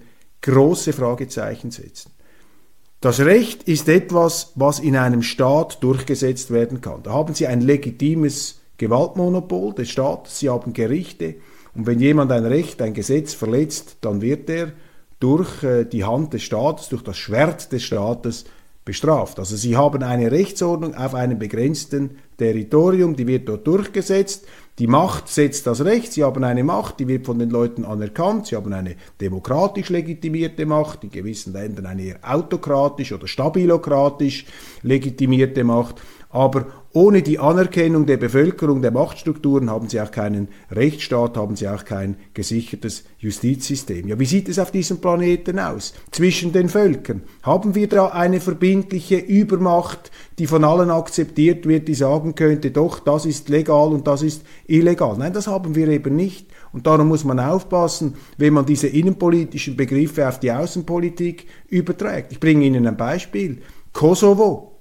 große 0.43 0.93
Fragezeichen 0.93 1.71
setzen. 1.71 2.13
Das 3.01 3.21
Recht 3.21 3.63
ist 3.65 3.89
etwas, 3.89 4.53
was 4.57 4.81
in 4.81 4.97
einem 4.97 5.23
Staat 5.23 5.83
durchgesetzt 5.83 6.51
werden 6.51 6.81
kann. 6.81 7.03
Da 7.05 7.13
haben 7.13 7.35
Sie 7.35 7.47
ein 7.47 7.61
legitimes 7.61 8.61
Gewaltmonopol 8.77 9.75
des 9.75 9.91
Staates, 9.91 10.41
Sie 10.41 10.49
haben 10.49 10.73
Gerichte 10.73 11.37
und 11.75 11.87
wenn 11.87 12.01
jemand 12.01 12.33
ein 12.33 12.45
Recht, 12.45 12.83
ein 12.83 12.95
Gesetz 12.95 13.35
verletzt, 13.35 13.99
dann 14.01 14.21
wird 14.21 14.51
er 14.51 14.73
durch 15.21 15.63
äh, 15.63 15.85
die 15.85 16.05
Hand 16.05 16.33
des 16.33 16.43
Staates, 16.43 16.89
durch 16.89 17.03
das 17.03 17.17
Schwert 17.17 17.73
des 17.73 17.83
Staates 17.83 18.45
bestraft. 18.89 19.39
Also 19.39 19.55
sie 19.55 19.77
haben 19.77 20.03
eine 20.03 20.31
Rechtsordnung 20.31 20.95
auf 20.95 21.15
einem 21.15 21.39
begrenzten 21.39 22.17
Territorium, 22.39 23.17
die 23.17 23.27
wird 23.27 23.47
dort 23.47 23.67
durchgesetzt. 23.67 24.47
Die 24.79 24.87
Macht 24.87 25.29
setzt 25.29 25.67
das 25.67 25.85
Recht, 25.85 26.13
sie 26.15 26.25
haben 26.25 26.43
eine 26.43 26.65
Macht, 26.65 26.99
die 26.99 27.07
wird 27.07 27.27
von 27.27 27.39
den 27.39 27.51
Leuten 27.51 27.85
anerkannt, 27.85 28.47
sie 28.47 28.57
haben 28.57 28.73
eine 28.73 28.95
demokratisch 29.21 29.91
legitimierte 29.91 30.65
Macht, 30.65 31.05
in 31.05 31.11
gewissen 31.11 31.53
Ländern 31.53 31.85
eine 31.85 32.03
eher 32.03 32.19
autokratisch 32.23 33.13
oder 33.13 33.27
stabilokratisch 33.27 34.47
legitimierte 34.83 35.65
Macht. 35.65 35.97
Aber 36.31 36.67
Ohne 37.01 37.23
die 37.23 37.39
Anerkennung 37.39 38.07
der 38.07 38.17
Bevölkerung, 38.17 38.83
der 38.83 38.91
Machtstrukturen 38.91 39.71
haben 39.71 39.89
sie 39.89 40.01
auch 40.01 40.11
keinen 40.11 40.49
Rechtsstaat, 40.73 41.37
haben 41.37 41.55
sie 41.55 41.69
auch 41.69 41.85
kein 41.85 42.17
gesichertes 42.35 43.05
Justizsystem. 43.21 44.09
Ja, 44.09 44.19
wie 44.19 44.25
sieht 44.25 44.49
es 44.49 44.59
auf 44.59 44.73
diesem 44.73 45.01
Planeten 45.01 45.61
aus? 45.61 45.95
Zwischen 46.11 46.53
den 46.53 46.69
Völkern. 46.69 47.23
Haben 47.45 47.77
wir 47.77 47.89
da 47.89 48.09
eine 48.09 48.41
verbindliche 48.41 49.15
Übermacht, 49.15 50.11
die 50.41 50.49
von 50.49 50.65
allen 50.65 50.91
akzeptiert 50.91 51.69
wird, 51.69 51.87
die 51.87 51.95
sagen 51.95 52.35
könnte, 52.35 52.73
doch, 52.73 52.99
das 52.99 53.27
ist 53.27 53.49
legal 53.49 53.93
und 53.93 54.09
das 54.09 54.23
ist 54.23 54.43
illegal? 54.67 55.15
Nein, 55.19 55.33
das 55.33 55.47
haben 55.47 55.77
wir 55.77 55.87
eben 55.87 56.17
nicht. 56.17 56.49
Und 56.73 56.89
darum 56.89 57.07
muss 57.07 57.23
man 57.23 57.39
aufpassen, 57.39 58.15
wenn 58.39 58.55
man 58.55 58.67
diese 58.67 58.89
innenpolitischen 58.89 59.77
Begriffe 59.77 60.29
auf 60.29 60.41
die 60.41 60.51
Außenpolitik 60.51 61.47
überträgt. 61.69 62.33
Ich 62.33 62.41
bringe 62.41 62.67
Ihnen 62.67 62.89
ein 62.89 62.97
Beispiel. 62.97 63.59
Kosovo. 63.93 64.75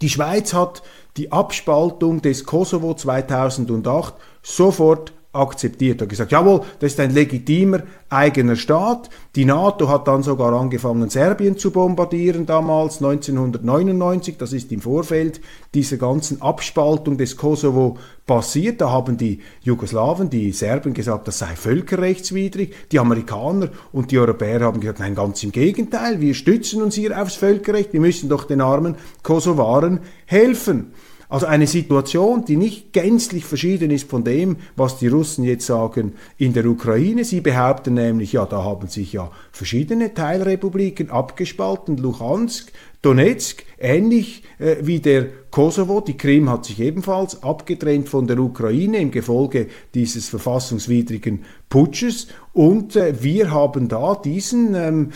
Die 0.00 0.08
Schweiz 0.08 0.54
hat 0.54 0.82
die 1.16 1.32
Abspaltung 1.32 2.22
des 2.22 2.44
Kosovo 2.44 2.94
2008 2.94 4.14
sofort 4.42 5.12
akzeptiert, 5.32 6.02
hat 6.02 6.08
gesagt, 6.08 6.32
jawohl, 6.32 6.62
das 6.80 6.92
ist 6.92 7.00
ein 7.00 7.12
legitimer 7.12 7.82
eigener 8.08 8.56
Staat. 8.56 9.10
Die 9.36 9.44
NATO 9.44 9.88
hat 9.88 10.08
dann 10.08 10.24
sogar 10.24 10.52
angefangen, 10.52 11.08
Serbien 11.08 11.56
zu 11.56 11.70
bombardieren 11.70 12.46
damals, 12.46 12.96
1999. 12.96 14.36
Das 14.38 14.52
ist 14.52 14.72
im 14.72 14.80
Vorfeld 14.80 15.40
dieser 15.72 15.98
ganzen 15.98 16.42
Abspaltung 16.42 17.16
des 17.16 17.36
Kosovo 17.36 17.96
passiert. 18.26 18.80
Da 18.80 18.90
haben 18.90 19.16
die 19.16 19.40
Jugoslawen, 19.62 20.30
die 20.30 20.50
Serben 20.50 20.94
gesagt, 20.94 21.28
das 21.28 21.38
sei 21.38 21.54
völkerrechtswidrig. 21.54 22.74
Die 22.90 22.98
Amerikaner 22.98 23.68
und 23.92 24.10
die 24.10 24.18
Europäer 24.18 24.60
haben 24.60 24.80
gesagt, 24.80 24.98
nein, 24.98 25.14
ganz 25.14 25.42
im 25.44 25.52
Gegenteil, 25.52 26.20
wir 26.20 26.34
stützen 26.34 26.82
uns 26.82 26.96
hier 26.96 27.20
aufs 27.20 27.36
Völkerrecht. 27.36 27.92
Wir 27.92 28.00
müssen 28.00 28.28
doch 28.28 28.44
den 28.44 28.60
armen 28.60 28.96
Kosovaren 29.22 30.00
helfen. 30.26 30.92
Also 31.30 31.46
eine 31.46 31.68
Situation, 31.68 32.44
die 32.44 32.56
nicht 32.56 32.92
gänzlich 32.92 33.44
verschieden 33.44 33.92
ist 33.92 34.10
von 34.10 34.24
dem, 34.24 34.56
was 34.74 34.98
die 34.98 35.06
Russen 35.06 35.44
jetzt 35.44 35.64
sagen 35.64 36.14
in 36.36 36.52
der 36.52 36.66
Ukraine. 36.66 37.24
Sie 37.24 37.40
behaupten 37.40 37.94
nämlich, 37.94 38.32
ja, 38.32 38.44
da 38.46 38.64
haben 38.64 38.88
sich 38.88 39.12
ja 39.12 39.30
verschiedene 39.52 40.12
Teilrepubliken 40.12 41.08
abgespalten, 41.08 41.96
Luhansk, 41.98 42.72
Donetsk, 43.02 43.64
ähnlich 43.78 44.42
äh, 44.58 44.76
wie 44.82 44.98
der 44.98 45.28
Kosovo, 45.50 46.00
die 46.00 46.16
Krim 46.16 46.50
hat 46.50 46.66
sich 46.66 46.80
ebenfalls 46.80 47.42
abgetrennt 47.42 48.08
von 48.08 48.26
der 48.26 48.38
Ukraine 48.38 48.98
im 48.98 49.10
Gefolge 49.10 49.68
dieses 49.94 50.28
verfassungswidrigen 50.28 51.44
Putsches. 51.70 52.26
Und 52.52 52.96
äh, 52.96 53.22
wir 53.22 53.52
haben 53.52 53.88
da 53.88 54.16
diesen 54.16 54.74
ähm, 54.74 55.10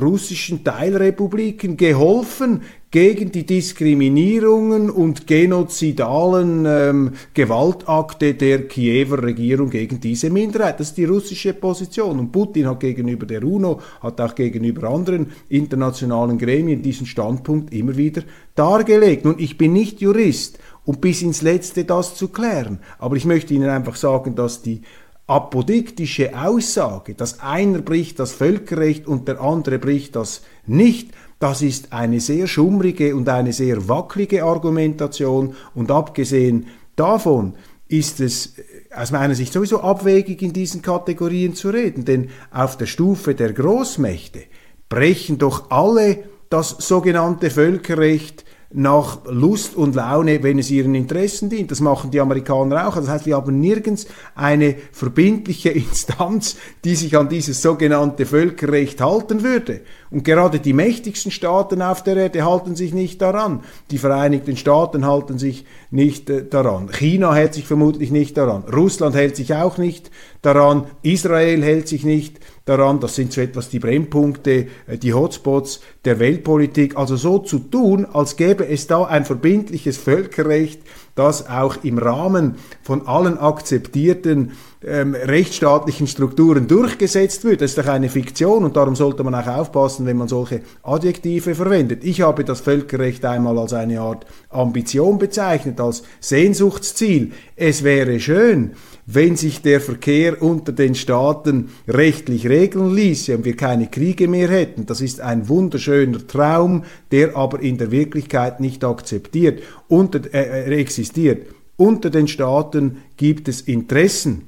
russischen 0.00 0.62
Teilrepubliken 0.62 1.76
geholfen, 1.76 2.62
gegen 2.90 3.30
die 3.30 3.46
Diskriminierungen 3.46 4.90
und 4.90 5.28
genozidalen 5.28 6.66
ähm, 6.66 7.12
Gewaltakte 7.34 8.34
der 8.34 8.66
Kiewer 8.66 9.22
Regierung 9.22 9.70
gegen 9.70 10.00
diese 10.00 10.28
Minderheit. 10.28 10.80
Das 10.80 10.88
ist 10.88 10.96
die 10.96 11.04
russische 11.04 11.54
Position. 11.54 12.18
Und 12.18 12.32
Putin 12.32 12.66
hat 12.66 12.80
gegenüber 12.80 13.26
der 13.26 13.44
UNO, 13.44 13.80
hat 14.00 14.20
auch 14.20 14.34
gegenüber 14.34 14.88
anderen 14.90 15.28
internationalen 15.48 16.36
Gremien 16.36 16.82
diesen 16.82 17.06
Standpunkt 17.06 17.72
immer 17.72 17.96
wieder 17.96 18.22
dargelegt. 18.56 19.24
Nun, 19.24 19.36
ich 19.38 19.56
bin 19.56 19.72
nicht 19.72 20.00
Jurist, 20.00 20.58
um 20.84 20.96
bis 20.96 21.22
ins 21.22 21.42
Letzte 21.42 21.84
das 21.84 22.16
zu 22.16 22.28
klären. 22.28 22.80
Aber 22.98 23.14
ich 23.14 23.24
möchte 23.24 23.54
Ihnen 23.54 23.70
einfach 23.70 23.94
sagen, 23.94 24.34
dass 24.34 24.62
die 24.62 24.82
apodiktische 25.28 26.36
Aussage, 26.36 27.14
dass 27.14 27.38
einer 27.38 27.82
bricht 27.82 28.18
das 28.18 28.32
Völkerrecht 28.32 29.06
und 29.06 29.28
der 29.28 29.40
andere 29.40 29.78
bricht 29.78 30.16
das 30.16 30.42
nicht, 30.66 31.12
das 31.40 31.62
ist 31.62 31.92
eine 31.92 32.20
sehr 32.20 32.46
schummrige 32.46 33.16
und 33.16 33.28
eine 33.28 33.52
sehr 33.52 33.88
wackelige 33.88 34.44
Argumentation 34.44 35.56
und 35.74 35.90
abgesehen 35.90 36.66
davon 36.94 37.54
ist 37.88 38.20
es 38.20 38.58
äh, 38.58 38.94
aus 38.94 39.10
meiner 39.10 39.34
Sicht 39.34 39.52
sowieso 39.52 39.80
abwegig, 39.80 40.42
in 40.42 40.52
diesen 40.52 40.82
Kategorien 40.82 41.54
zu 41.54 41.70
reden, 41.70 42.04
denn 42.04 42.28
auf 42.52 42.76
der 42.76 42.86
Stufe 42.86 43.34
der 43.34 43.52
Großmächte 43.52 44.42
brechen 44.88 45.38
doch 45.38 45.70
alle 45.70 46.24
das 46.50 46.76
sogenannte 46.78 47.50
Völkerrecht 47.50 48.44
nach 48.72 49.24
Lust 49.24 49.74
und 49.74 49.96
Laune, 49.96 50.42
wenn 50.44 50.58
es 50.58 50.70
ihren 50.70 50.94
Interessen 50.94 51.50
dient. 51.50 51.70
Das 51.70 51.80
machen 51.80 52.12
die 52.12 52.20
Amerikaner 52.20 52.86
auch. 52.86 52.94
Das 52.94 53.08
heißt, 53.08 53.26
wir 53.26 53.36
haben 53.36 53.58
nirgends 53.58 54.06
eine 54.34 54.76
verbindliche 54.92 55.70
Instanz, 55.70 56.56
die 56.84 56.94
sich 56.94 57.16
an 57.16 57.28
dieses 57.28 57.62
sogenannte 57.62 58.26
Völkerrecht 58.26 59.00
halten 59.00 59.42
würde. 59.42 59.80
Und 60.10 60.24
gerade 60.24 60.58
die 60.58 60.72
mächtigsten 60.72 61.30
Staaten 61.30 61.82
auf 61.82 62.02
der 62.02 62.16
Erde 62.16 62.44
halten 62.44 62.74
sich 62.74 62.92
nicht 62.92 63.22
daran. 63.22 63.60
Die 63.92 63.98
Vereinigten 63.98 64.56
Staaten 64.56 65.06
halten 65.06 65.38
sich 65.38 65.64
nicht 65.90 66.28
äh, 66.28 66.44
daran. 66.44 66.90
China 66.90 67.32
hält 67.32 67.54
sich 67.54 67.66
vermutlich 67.66 68.10
nicht 68.10 68.36
daran. 68.36 68.64
Russland 68.64 69.14
hält 69.14 69.36
sich 69.36 69.54
auch 69.54 69.78
nicht 69.78 70.10
daran. 70.42 70.86
Israel 71.02 71.62
hält 71.62 71.86
sich 71.86 72.04
nicht 72.04 72.40
daran. 72.64 72.98
Das 72.98 73.14
sind 73.14 73.32
so 73.32 73.40
etwas 73.40 73.68
die 73.68 73.78
Brennpunkte, 73.78 74.66
äh, 74.88 74.98
die 74.98 75.14
Hotspots 75.14 75.80
der 76.04 76.18
Weltpolitik. 76.18 76.96
Also 76.96 77.14
so 77.14 77.38
zu 77.38 77.60
tun, 77.60 78.04
als 78.04 78.36
gäbe 78.36 78.66
es 78.66 78.88
da 78.88 79.04
ein 79.04 79.24
verbindliches 79.24 79.96
Völkerrecht, 79.96 80.82
das 81.20 81.48
auch 81.48 81.84
im 81.84 81.98
Rahmen 81.98 82.54
von 82.82 83.06
allen 83.06 83.36
akzeptierten 83.38 84.52
ähm, 84.82 85.14
rechtsstaatlichen 85.14 86.06
Strukturen 86.06 86.66
durchgesetzt 86.66 87.44
wird. 87.44 87.60
Das 87.60 87.72
ist 87.72 87.78
doch 87.78 87.92
eine 87.92 88.08
Fiktion 88.08 88.64
und 88.64 88.74
darum 88.74 88.96
sollte 88.96 89.22
man 89.22 89.34
auch 89.34 89.46
aufpassen, 89.46 90.06
wenn 90.06 90.16
man 90.16 90.28
solche 90.28 90.62
Adjektive 90.82 91.54
verwendet. 91.54 92.02
Ich 92.04 92.22
habe 92.22 92.42
das 92.42 92.62
Völkerrecht 92.62 93.22
einmal 93.26 93.58
als 93.58 93.74
eine 93.74 94.00
Art 94.00 94.24
Ambition 94.48 95.18
bezeichnet, 95.18 95.78
als 95.78 96.02
Sehnsuchtsziel. 96.20 97.32
Es 97.54 97.84
wäre 97.84 98.18
schön, 98.18 98.70
wenn 99.12 99.36
sich 99.36 99.62
der 99.62 99.80
Verkehr 99.80 100.40
unter 100.42 100.72
den 100.72 100.94
Staaten 100.94 101.70
rechtlich 101.88 102.48
regeln 102.48 102.94
ließe 102.94 103.36
und 103.36 103.44
wir 103.44 103.56
keine 103.56 103.88
Kriege 103.88 104.28
mehr 104.28 104.48
hätten. 104.48 104.86
Das 104.86 105.00
ist 105.00 105.20
ein 105.20 105.48
wunderschöner 105.48 106.26
Traum, 106.26 106.84
der 107.10 107.36
aber 107.36 107.60
in 107.60 107.78
der 107.78 107.90
Wirklichkeit 107.90 108.60
nicht 108.60 108.84
akzeptiert, 108.84 109.62
unter, 109.88 110.20
äh, 110.32 110.70
äh 110.70 110.80
existiert. 110.80 111.48
Unter 111.76 112.10
den 112.10 112.28
Staaten 112.28 112.98
gibt 113.16 113.48
es 113.48 113.62
Interessen 113.62 114.42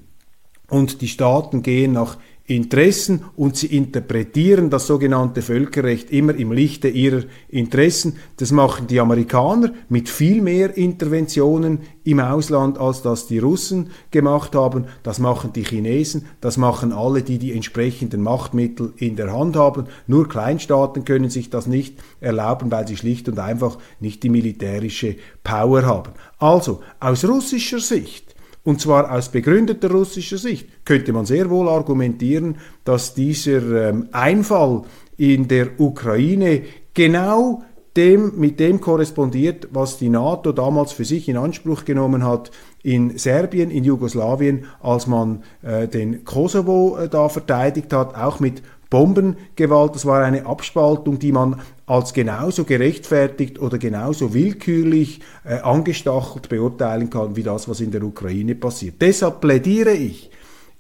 und 0.69 1.01
die 1.01 1.09
Staaten 1.09 1.63
gehen 1.63 1.93
nach 1.93 2.19
Interessen 2.55 3.25
und 3.37 3.57
sie 3.57 3.67
interpretieren 3.77 4.71
das 4.71 4.87
sogenannte 4.87 5.43
Völkerrecht 5.43 6.11
immer 6.11 6.35
im 6.35 6.53
Lichte 6.53 6.89
ihrer 6.89 7.23
Interessen. 7.49 8.17
Das 8.37 8.53
machen 8.53 8.87
die 8.87 9.01
Amerikaner 9.01 9.73
mit 9.89 10.09
viel 10.09 10.43
mehr 10.43 10.77
Interventionen 10.77 11.81
im 12.05 12.21
Ausland, 12.21 12.79
als 12.79 13.03
das 13.03 13.27
die 13.27 13.39
Russen 13.39 13.91
gemacht 14.11 14.55
haben. 14.55 14.87
Das 15.03 15.19
machen 15.19 15.53
die 15.53 15.65
Chinesen, 15.65 16.27
das 16.41 16.57
machen 16.57 16.93
alle, 16.93 17.23
die 17.23 17.39
die 17.39 17.53
entsprechenden 17.53 18.23
Machtmittel 18.23 18.93
in 18.97 19.17
der 19.17 19.33
Hand 19.33 19.57
haben. 19.57 19.87
Nur 20.07 20.29
Kleinstaaten 20.29 21.05
können 21.05 21.31
sich 21.31 21.51
das 21.51 21.67
nicht 21.67 21.99
erlauben, 22.21 22.71
weil 22.71 22.87
sie 22.89 22.97
schlicht 22.97 23.29
und 23.29 23.39
einfach 23.39 23.79
nicht 24.01 24.23
die 24.23 24.31
militärische 24.31 25.17
Power 25.45 25.83
haben. 25.83 26.13
Also, 26.39 26.81
aus 26.99 27.25
russischer 27.25 27.81
Sicht 27.81 28.32
und 28.65 28.81
zwar 28.81 29.11
aus 29.13 29.29
begründeter 29.29 29.91
russischer 29.91 30.39
Sicht 30.39 30.69
könnte 30.85 31.13
man 31.13 31.27
sehr 31.27 31.51
wohl 31.51 31.69
argumentieren, 31.69 32.57
dass 32.85 33.15
dieser 33.15 33.89
ähm, 33.89 34.09
Einfall 34.13 34.83
in 35.17 35.49
der 35.49 35.81
Ukraine 35.81 36.63
genau 36.95 37.63
dem, 37.97 38.39
mit 38.39 38.59
dem 38.59 38.81
korrespondiert, 38.81 39.69
was 39.73 39.99
die 39.99 40.09
NATO 40.09 40.53
damals 40.53 40.93
für 40.93 41.05
sich 41.05 41.29
in 41.29 41.37
Anspruch 41.37 41.85
genommen 41.85 42.25
hat 42.25 42.51
in 42.83 43.19
Serbien, 43.19 43.71
in 43.71 43.85
Jugoslawien, 43.85 44.65
als 44.81 45.07
man 45.07 45.43
äh, 45.63 45.87
den 45.89 46.25
Kosovo 46.25 46.97
äh, 46.97 47.09
da 47.09 47.29
verteidigt 47.29 47.93
hat, 47.93 48.15
auch 48.15 48.41
mit 48.41 48.63
Bombengewalt. 48.93 49.95
Das 49.95 50.05
war 50.05 50.23
eine 50.23 50.45
Abspaltung, 50.45 51.19
die 51.19 51.33
man 51.33 51.63
als 51.87 52.13
genauso 52.13 52.65
gerechtfertigt 52.65 53.59
oder 53.59 53.79
genauso 53.79 54.35
willkürlich 54.35 55.21
äh, 55.45 55.55
angestachelt 55.61 56.51
beurteilen 56.51 57.09
kann, 57.09 57.35
wie 57.35 57.43
das, 57.43 57.69
was 57.69 57.81
in 57.81 57.91
der 57.91 58.03
Ukraine 58.03 58.55
passiert. 58.55 58.97
Deshalb 59.01 59.41
plädiere 59.41 59.93
ich 59.93 60.31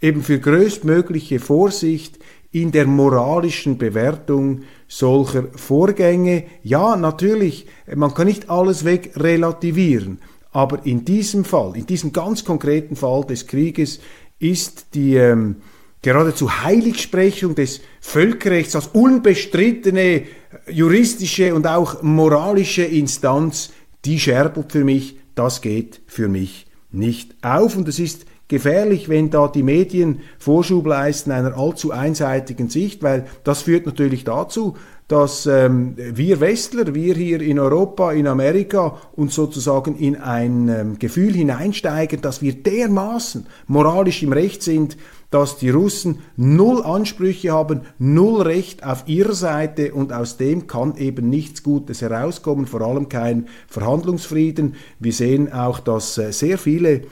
eben 0.02 0.22
für 0.22 0.38
größtmögliche 0.38 1.40
Vorsicht 1.40 2.18
in 2.50 2.70
der 2.70 2.86
moralischen 2.86 3.78
Bewertung 3.78 4.60
solcher 4.88 5.44
Vorgänge. 5.56 6.44
Ja, 6.62 6.96
natürlich, 6.96 7.66
man 7.96 8.12
kann 8.12 8.26
nicht 8.26 8.50
alles 8.50 8.84
wegrelativieren, 8.84 10.18
aber 10.50 10.84
in 10.84 11.06
diesem 11.06 11.46
Fall, 11.46 11.78
in 11.78 11.86
diesem 11.86 12.12
ganz 12.12 12.44
konkreten 12.44 12.94
Fall 12.94 13.24
des 13.24 13.46
Krieges, 13.46 14.00
ist 14.38 14.94
die 14.94 15.16
ähm, 15.16 15.62
geradezu 16.02 16.62
Heiligsprechung 16.62 17.54
des 17.54 17.80
Völkerrechts 18.00 18.74
als 18.74 18.88
unbestrittene 18.88 20.24
juristische 20.68 21.54
und 21.54 21.66
auch 21.66 22.02
moralische 22.02 22.82
Instanz, 22.82 23.70
die 24.04 24.18
scherbelt 24.18 24.72
für 24.72 24.84
mich, 24.84 25.16
das 25.34 25.60
geht 25.60 26.00
für 26.06 26.28
mich 26.28 26.66
nicht 26.90 27.34
auf. 27.42 27.76
Und 27.76 27.88
es 27.88 27.98
ist 27.98 28.26
gefährlich, 28.48 29.08
wenn 29.08 29.30
da 29.30 29.48
die 29.48 29.62
Medien 29.62 30.20
Vorschub 30.38 30.86
leisten 30.86 31.30
einer 31.30 31.56
allzu 31.56 31.92
einseitigen 31.92 32.68
Sicht, 32.68 33.02
weil 33.02 33.26
das 33.44 33.62
führt 33.62 33.86
natürlich 33.86 34.24
dazu, 34.24 34.76
dass 35.08 35.46
ähm, 35.46 35.94
wir 35.96 36.40
Westler, 36.40 36.94
wir 36.94 37.14
hier 37.14 37.40
in 37.40 37.58
Europa, 37.58 38.12
in 38.12 38.26
Amerika 38.26 38.98
uns 39.14 39.34
sozusagen 39.34 39.96
in 39.96 40.16
ein 40.16 40.68
ähm, 40.68 40.98
Gefühl 40.98 41.32
hineinsteigen, 41.34 42.20
dass 42.20 42.40
wir 42.40 42.54
dermaßen 42.54 43.46
moralisch 43.66 44.22
im 44.22 44.32
Recht 44.32 44.62
sind, 44.62 44.96
dass 45.32 45.56
die 45.56 45.70
Russen 45.70 46.20
null 46.36 46.82
Ansprüche 46.82 47.52
haben, 47.52 47.80
null 47.98 48.42
Recht 48.42 48.84
auf 48.84 49.04
ihrer 49.06 49.34
Seite 49.34 49.94
und 49.94 50.12
aus 50.12 50.36
dem 50.36 50.66
kann 50.66 50.96
eben 50.96 51.28
nichts 51.28 51.62
Gutes 51.62 52.02
herauskommen, 52.02 52.66
vor 52.66 52.82
allem 52.82 53.08
kein 53.08 53.48
Verhandlungsfrieden. 53.66 54.76
Wir 55.00 55.12
sehen 55.12 55.52
auch, 55.52 55.80
dass 55.80 56.18
äh, 56.18 56.32
sehr 56.32 56.58
viele 56.58 57.02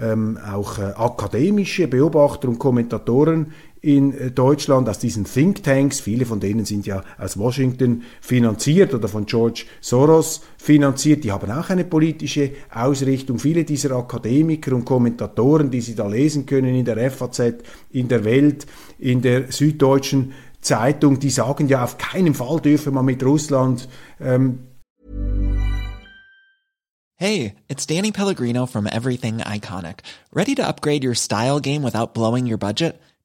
ähm, 0.00 0.38
auch 0.38 0.78
äh, 0.78 0.92
akademische 0.96 1.88
Beobachter 1.88 2.48
und 2.48 2.58
Kommentatoren 2.58 3.52
in 3.86 4.34
Deutschland 4.34 4.88
aus 4.88 4.98
diesen 4.98 5.26
Thinktanks, 5.26 6.00
viele 6.00 6.26
von 6.26 6.40
denen 6.40 6.64
sind 6.64 6.86
ja 6.86 7.04
aus 7.18 7.38
Washington 7.38 8.02
finanziert 8.20 8.92
oder 8.92 9.06
von 9.06 9.26
George 9.26 9.64
Soros 9.80 10.40
finanziert, 10.58 11.22
die 11.22 11.30
haben 11.30 11.48
auch 11.52 11.70
eine 11.70 11.84
politische 11.84 12.50
Ausrichtung. 12.74 13.38
Viele 13.38 13.62
dieser 13.62 13.92
Akademiker 13.92 14.74
und 14.74 14.84
Kommentatoren, 14.84 15.70
die 15.70 15.80
Sie 15.80 15.94
da 15.94 16.08
lesen 16.08 16.46
können 16.46 16.74
in 16.74 16.84
der 16.84 17.12
FAZ, 17.12 17.62
in 17.90 18.08
der 18.08 18.24
Welt, 18.24 18.66
in 18.98 19.22
der 19.22 19.52
Süddeutschen 19.52 20.32
Zeitung, 20.60 21.20
die 21.20 21.30
sagen 21.30 21.68
ja, 21.68 21.84
auf 21.84 21.96
keinen 21.96 22.34
Fall 22.34 22.60
dürfe 22.60 22.90
man 22.90 23.04
mit 23.04 23.22
Russland 23.22 23.88
ähm, 24.20 24.66
Hey, 27.18 27.54
it's 27.68 27.86
Danny 27.86 28.10
Pellegrino 28.10 28.66
from 28.66 28.86
Everything 28.86 29.38
Iconic. 29.38 30.00
Ready 30.34 30.56
to 30.56 30.66
upgrade 30.66 31.04
your 31.04 31.14
style 31.14 31.60
game 31.60 31.84
without 31.84 32.14
blowing 32.14 32.46
your 32.46 32.58
budget? 32.58 33.00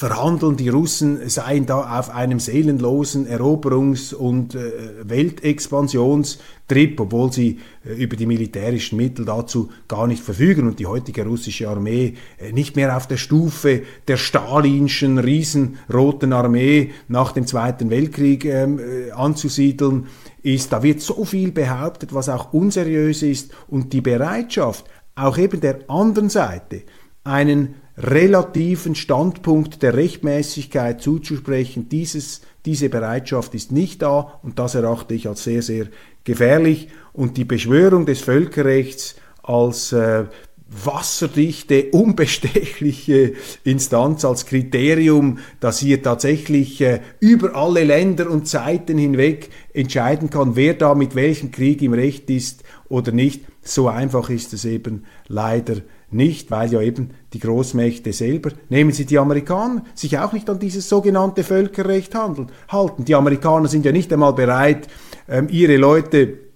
verhandeln, 0.00 0.56
die 0.56 0.70
Russen 0.70 1.28
seien 1.28 1.66
da 1.66 1.98
auf 1.98 2.08
einem 2.08 2.40
seelenlosen 2.40 3.28
Eroberungs- 3.28 4.14
und 4.14 4.54
äh, 4.54 4.72
Weltexpansionstrip, 5.04 6.98
obwohl 6.98 7.30
sie 7.30 7.58
äh, 7.84 8.02
über 8.02 8.16
die 8.16 8.24
militärischen 8.24 8.96
Mittel 8.96 9.26
dazu 9.26 9.68
gar 9.88 10.06
nicht 10.06 10.22
verfügen 10.22 10.66
und 10.66 10.78
die 10.78 10.86
heutige 10.86 11.26
russische 11.26 11.68
Armee 11.68 12.14
äh, 12.38 12.50
nicht 12.52 12.76
mehr 12.76 12.96
auf 12.96 13.08
der 13.08 13.18
Stufe 13.18 13.82
der 14.08 14.16
stalinschen 14.16 15.18
riesenroten 15.18 16.32
Armee 16.32 16.92
nach 17.08 17.32
dem 17.32 17.46
Zweiten 17.46 17.90
Weltkrieg 17.90 18.46
ähm, 18.46 18.78
äh, 18.78 19.10
anzusiedeln 19.10 20.06
ist. 20.42 20.72
Da 20.72 20.82
wird 20.82 21.02
so 21.02 21.26
viel 21.26 21.52
behauptet, 21.52 22.14
was 22.14 22.30
auch 22.30 22.54
unseriös 22.54 23.22
ist 23.22 23.52
und 23.68 23.92
die 23.92 24.00
Bereitschaft, 24.00 24.86
auch 25.14 25.36
eben 25.36 25.60
der 25.60 25.80
anderen 25.88 26.30
Seite, 26.30 26.84
einen 27.22 27.74
relativen 28.02 28.94
Standpunkt 28.94 29.82
der 29.82 29.94
Rechtmäßigkeit 29.94 31.00
zuzusprechen. 31.00 31.88
Dieses, 31.88 32.40
diese 32.64 32.88
Bereitschaft 32.88 33.54
ist 33.54 33.72
nicht 33.72 34.02
da 34.02 34.40
und 34.42 34.58
das 34.58 34.74
erachte 34.74 35.14
ich 35.14 35.28
als 35.28 35.44
sehr, 35.44 35.62
sehr 35.62 35.86
gefährlich. 36.24 36.88
Und 37.12 37.36
die 37.36 37.44
Beschwörung 37.44 38.06
des 38.06 38.20
Völkerrechts 38.20 39.16
als 39.42 39.92
äh, 39.92 40.24
wasserdichte, 40.70 41.90
unbestechliche 41.90 43.32
Instanz 43.64 44.24
als 44.24 44.46
Kriterium, 44.46 45.38
das 45.58 45.80
hier 45.80 46.00
tatsächlich 46.02 46.80
äh, 46.80 47.00
über 47.18 47.56
alle 47.56 47.82
Länder 47.82 48.30
und 48.30 48.46
Zeiten 48.46 48.96
hinweg 48.96 49.50
entscheiden 49.74 50.30
kann, 50.30 50.54
wer 50.54 50.74
da 50.74 50.94
mit 50.94 51.16
welchem 51.16 51.50
Krieg 51.50 51.82
im 51.82 51.92
Recht 51.92 52.30
ist 52.30 52.62
oder 52.88 53.10
nicht. 53.10 53.42
So 53.62 53.88
einfach 53.88 54.30
ist 54.30 54.52
es 54.52 54.64
eben 54.64 55.04
leider 55.26 55.76
nicht, 56.12 56.50
weil 56.50 56.72
ja 56.72 56.80
eben 56.80 57.10
die 57.32 57.38
Großmächte 57.38 58.12
selber, 58.12 58.50
nehmen 58.68 58.92
Sie 58.92 59.06
die 59.06 59.18
Amerikaner, 59.18 59.84
sich 59.94 60.18
auch 60.18 60.32
nicht 60.32 60.48
an 60.50 60.58
dieses 60.58 60.88
sogenannte 60.88 61.44
Völkerrecht 61.44 62.14
handeln, 62.14 62.50
halten. 62.68 63.04
Die 63.04 63.14
Amerikaner 63.14 63.68
sind 63.68 63.84
ja 63.84 63.92
nicht 63.92 64.12
einmal 64.12 64.32
bereit, 64.32 64.88
ähm, 65.28 65.48
ihre 65.50 65.76
Leute 65.76 66.49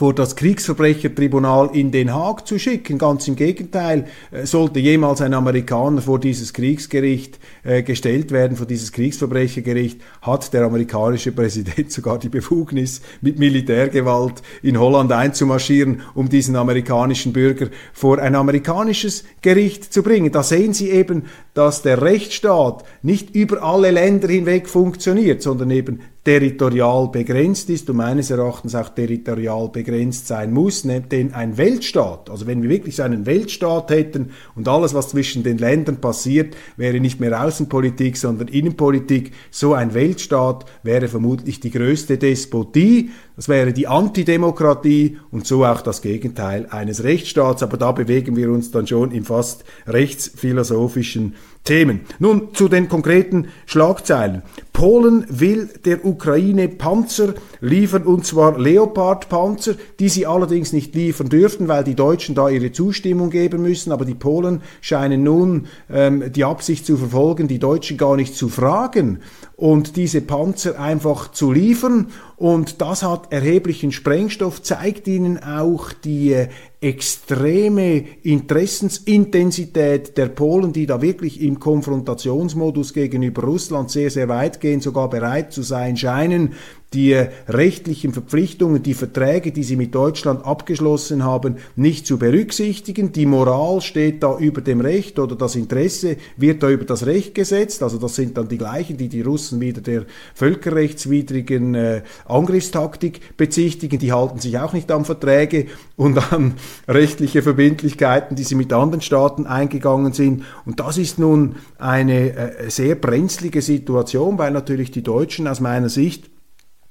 vor 0.00 0.14
das 0.14 0.34
Kriegsverbrechertribunal 0.34 1.72
in 1.74 1.90
Den 1.90 2.14
Haag 2.14 2.46
zu 2.46 2.58
schicken. 2.58 2.96
Ganz 2.96 3.28
im 3.28 3.36
Gegenteil, 3.36 4.06
äh, 4.30 4.46
sollte 4.46 4.80
jemals 4.80 5.20
ein 5.20 5.34
Amerikaner 5.34 6.00
vor 6.00 6.18
dieses 6.18 6.54
Kriegsgericht 6.54 7.38
äh, 7.64 7.82
gestellt 7.82 8.30
werden, 8.30 8.56
vor 8.56 8.64
dieses 8.64 8.92
Kriegsverbrechergericht, 8.92 10.00
hat 10.22 10.54
der 10.54 10.62
amerikanische 10.62 11.32
Präsident 11.32 11.92
sogar 11.92 12.18
die 12.18 12.30
Befugnis, 12.30 13.02
mit 13.20 13.38
Militärgewalt 13.38 14.40
in 14.62 14.80
Holland 14.80 15.12
einzumarschieren, 15.12 16.00
um 16.14 16.30
diesen 16.30 16.56
amerikanischen 16.56 17.34
Bürger 17.34 17.66
vor 17.92 18.20
ein 18.20 18.34
amerikanisches 18.34 19.24
Gericht 19.42 19.92
zu 19.92 20.02
bringen. 20.02 20.32
Da 20.32 20.42
sehen 20.42 20.72
Sie 20.72 20.88
eben, 20.88 21.24
dass 21.52 21.82
der 21.82 22.00
Rechtsstaat 22.00 22.84
nicht 23.02 23.34
über 23.34 23.62
alle 23.62 23.90
Länder 23.90 24.28
hinweg 24.28 24.66
funktioniert, 24.66 25.42
sondern 25.42 25.70
eben 25.70 26.00
territorial 26.22 27.08
begrenzt 27.08 27.70
ist 27.70 27.88
und 27.88 27.96
meines 27.96 28.30
Erachtens 28.30 28.74
auch 28.74 28.90
territorial 28.90 29.70
begrenzt 29.70 30.26
sein 30.26 30.52
muss, 30.52 30.82
denn 30.82 31.32
ein 31.32 31.56
Weltstaat, 31.56 32.28
also 32.28 32.46
wenn 32.46 32.62
wir 32.62 32.68
wirklich 32.68 33.02
einen 33.02 33.24
Weltstaat 33.24 33.90
hätten 33.90 34.30
und 34.54 34.68
alles, 34.68 34.92
was 34.92 35.08
zwischen 35.08 35.42
den 35.42 35.56
Ländern 35.56 36.00
passiert, 36.00 36.54
wäre 36.76 37.00
nicht 37.00 37.20
mehr 37.20 37.42
Außenpolitik, 37.42 38.18
sondern 38.18 38.48
Innenpolitik, 38.48 39.32
so 39.50 39.72
ein 39.72 39.94
Weltstaat 39.94 40.66
wäre 40.82 41.08
vermutlich 41.08 41.58
die 41.60 41.70
größte 41.70 42.18
Despotie, 42.18 43.10
das 43.40 43.48
wäre 43.48 43.72
die 43.72 43.86
Antidemokratie 43.86 45.16
und 45.30 45.46
so 45.46 45.64
auch 45.64 45.80
das 45.80 46.02
Gegenteil 46.02 46.66
eines 46.68 47.04
Rechtsstaats, 47.04 47.62
aber 47.62 47.78
da 47.78 47.90
bewegen 47.90 48.36
wir 48.36 48.50
uns 48.50 48.70
dann 48.70 48.86
schon 48.86 49.12
im 49.12 49.24
fast 49.24 49.64
rechtsphilosophischen 49.86 51.36
Themen. 51.64 52.00
Nun 52.18 52.54
zu 52.54 52.68
den 52.68 52.88
konkreten 52.88 53.48
Schlagzeilen. 53.64 54.42
Polen 54.72 55.26
will 55.28 55.68
der 55.84 56.06
Ukraine 56.06 56.68
Panzer 56.68 57.34
liefern 57.60 58.04
und 58.04 58.24
zwar 58.24 58.58
Leopard-Panzer, 58.58 59.74
die 59.98 60.08
sie 60.08 60.26
allerdings 60.26 60.72
nicht 60.72 60.94
liefern 60.94 61.28
dürften, 61.28 61.68
weil 61.68 61.84
die 61.84 61.94
Deutschen 61.94 62.34
da 62.34 62.48
ihre 62.48 62.72
Zustimmung 62.72 63.28
geben 63.28 63.60
müssen. 63.62 63.92
Aber 63.92 64.06
die 64.06 64.14
Polen 64.14 64.62
scheinen 64.80 65.22
nun 65.22 65.66
ähm, 65.90 66.32
die 66.32 66.44
Absicht 66.44 66.86
zu 66.86 66.96
verfolgen, 66.96 67.46
die 67.46 67.58
Deutschen 67.58 67.98
gar 67.98 68.16
nicht 68.16 68.34
zu 68.34 68.48
fragen 68.48 69.20
und 69.54 69.96
diese 69.96 70.22
Panzer 70.22 70.80
einfach 70.80 71.30
zu 71.30 71.52
liefern. 71.52 72.06
Und 72.40 72.80
das 72.80 73.02
hat 73.02 73.34
erheblichen 73.34 73.92
Sprengstoff, 73.92 74.62
zeigt 74.62 75.06
ihnen 75.06 75.42
auch 75.42 75.92
die 75.92 76.32
äh, 76.32 76.48
extreme 76.82 78.04
Interessensintensität 78.22 80.16
der 80.16 80.26
Polen, 80.26 80.72
die 80.72 80.86
da 80.86 81.02
wirklich 81.02 81.42
im 81.42 81.60
Konfrontationsmodus 81.60 82.94
gegenüber 82.94 83.42
Russland 83.42 83.90
sehr, 83.90 84.10
sehr 84.10 84.28
weit 84.28 84.60
gehen, 84.60 84.80
sogar 84.80 85.10
bereit 85.10 85.52
zu 85.52 85.62
sein 85.62 85.98
scheinen, 85.98 86.54
die 86.92 87.14
rechtlichen 87.48 88.12
Verpflichtungen, 88.12 88.82
die 88.82 88.94
Verträge, 88.94 89.52
die 89.52 89.62
sie 89.62 89.76
mit 89.76 89.94
Deutschland 89.94 90.44
abgeschlossen 90.44 91.22
haben, 91.22 91.56
nicht 91.76 92.04
zu 92.04 92.18
berücksichtigen. 92.18 93.12
Die 93.12 93.26
Moral 93.26 93.80
steht 93.80 94.24
da 94.24 94.36
über 94.38 94.60
dem 94.60 94.80
Recht 94.80 95.20
oder 95.20 95.36
das 95.36 95.54
Interesse 95.54 96.16
wird 96.36 96.64
da 96.64 96.68
über 96.68 96.84
das 96.84 97.06
Recht 97.06 97.36
gesetzt. 97.36 97.84
Also 97.84 97.98
das 97.98 98.16
sind 98.16 98.36
dann 98.36 98.48
die 98.48 98.58
gleichen, 98.58 98.96
die 98.96 99.08
die 99.08 99.22
Russen 99.22 99.60
wieder 99.60 99.80
der 99.80 100.04
völkerrechtswidrigen 100.34 101.74
äh, 101.76 102.02
Angriffstaktik 102.24 103.36
bezichtigen. 103.36 104.00
Die 104.00 104.12
halten 104.12 104.40
sich 104.40 104.58
auch 104.58 104.72
nicht 104.72 104.90
an 104.90 105.04
Verträge 105.04 105.66
und 105.96 106.32
an 106.32 106.54
rechtliche 106.88 107.42
Verbindlichkeiten, 107.42 108.36
die 108.36 108.44
sie 108.44 108.54
mit 108.54 108.72
anderen 108.72 109.02
Staaten 109.02 109.46
eingegangen 109.46 110.12
sind. 110.12 110.44
Und 110.64 110.80
das 110.80 110.98
ist 110.98 111.18
nun 111.18 111.56
eine 111.78 112.36
äh, 112.36 112.70
sehr 112.70 112.94
brenzlige 112.94 113.62
Situation, 113.62 114.38
weil 114.38 114.52
natürlich 114.52 114.90
die 114.90 115.02
Deutschen 115.02 115.46
aus 115.46 115.60
meiner 115.60 115.88
Sicht 115.88 116.30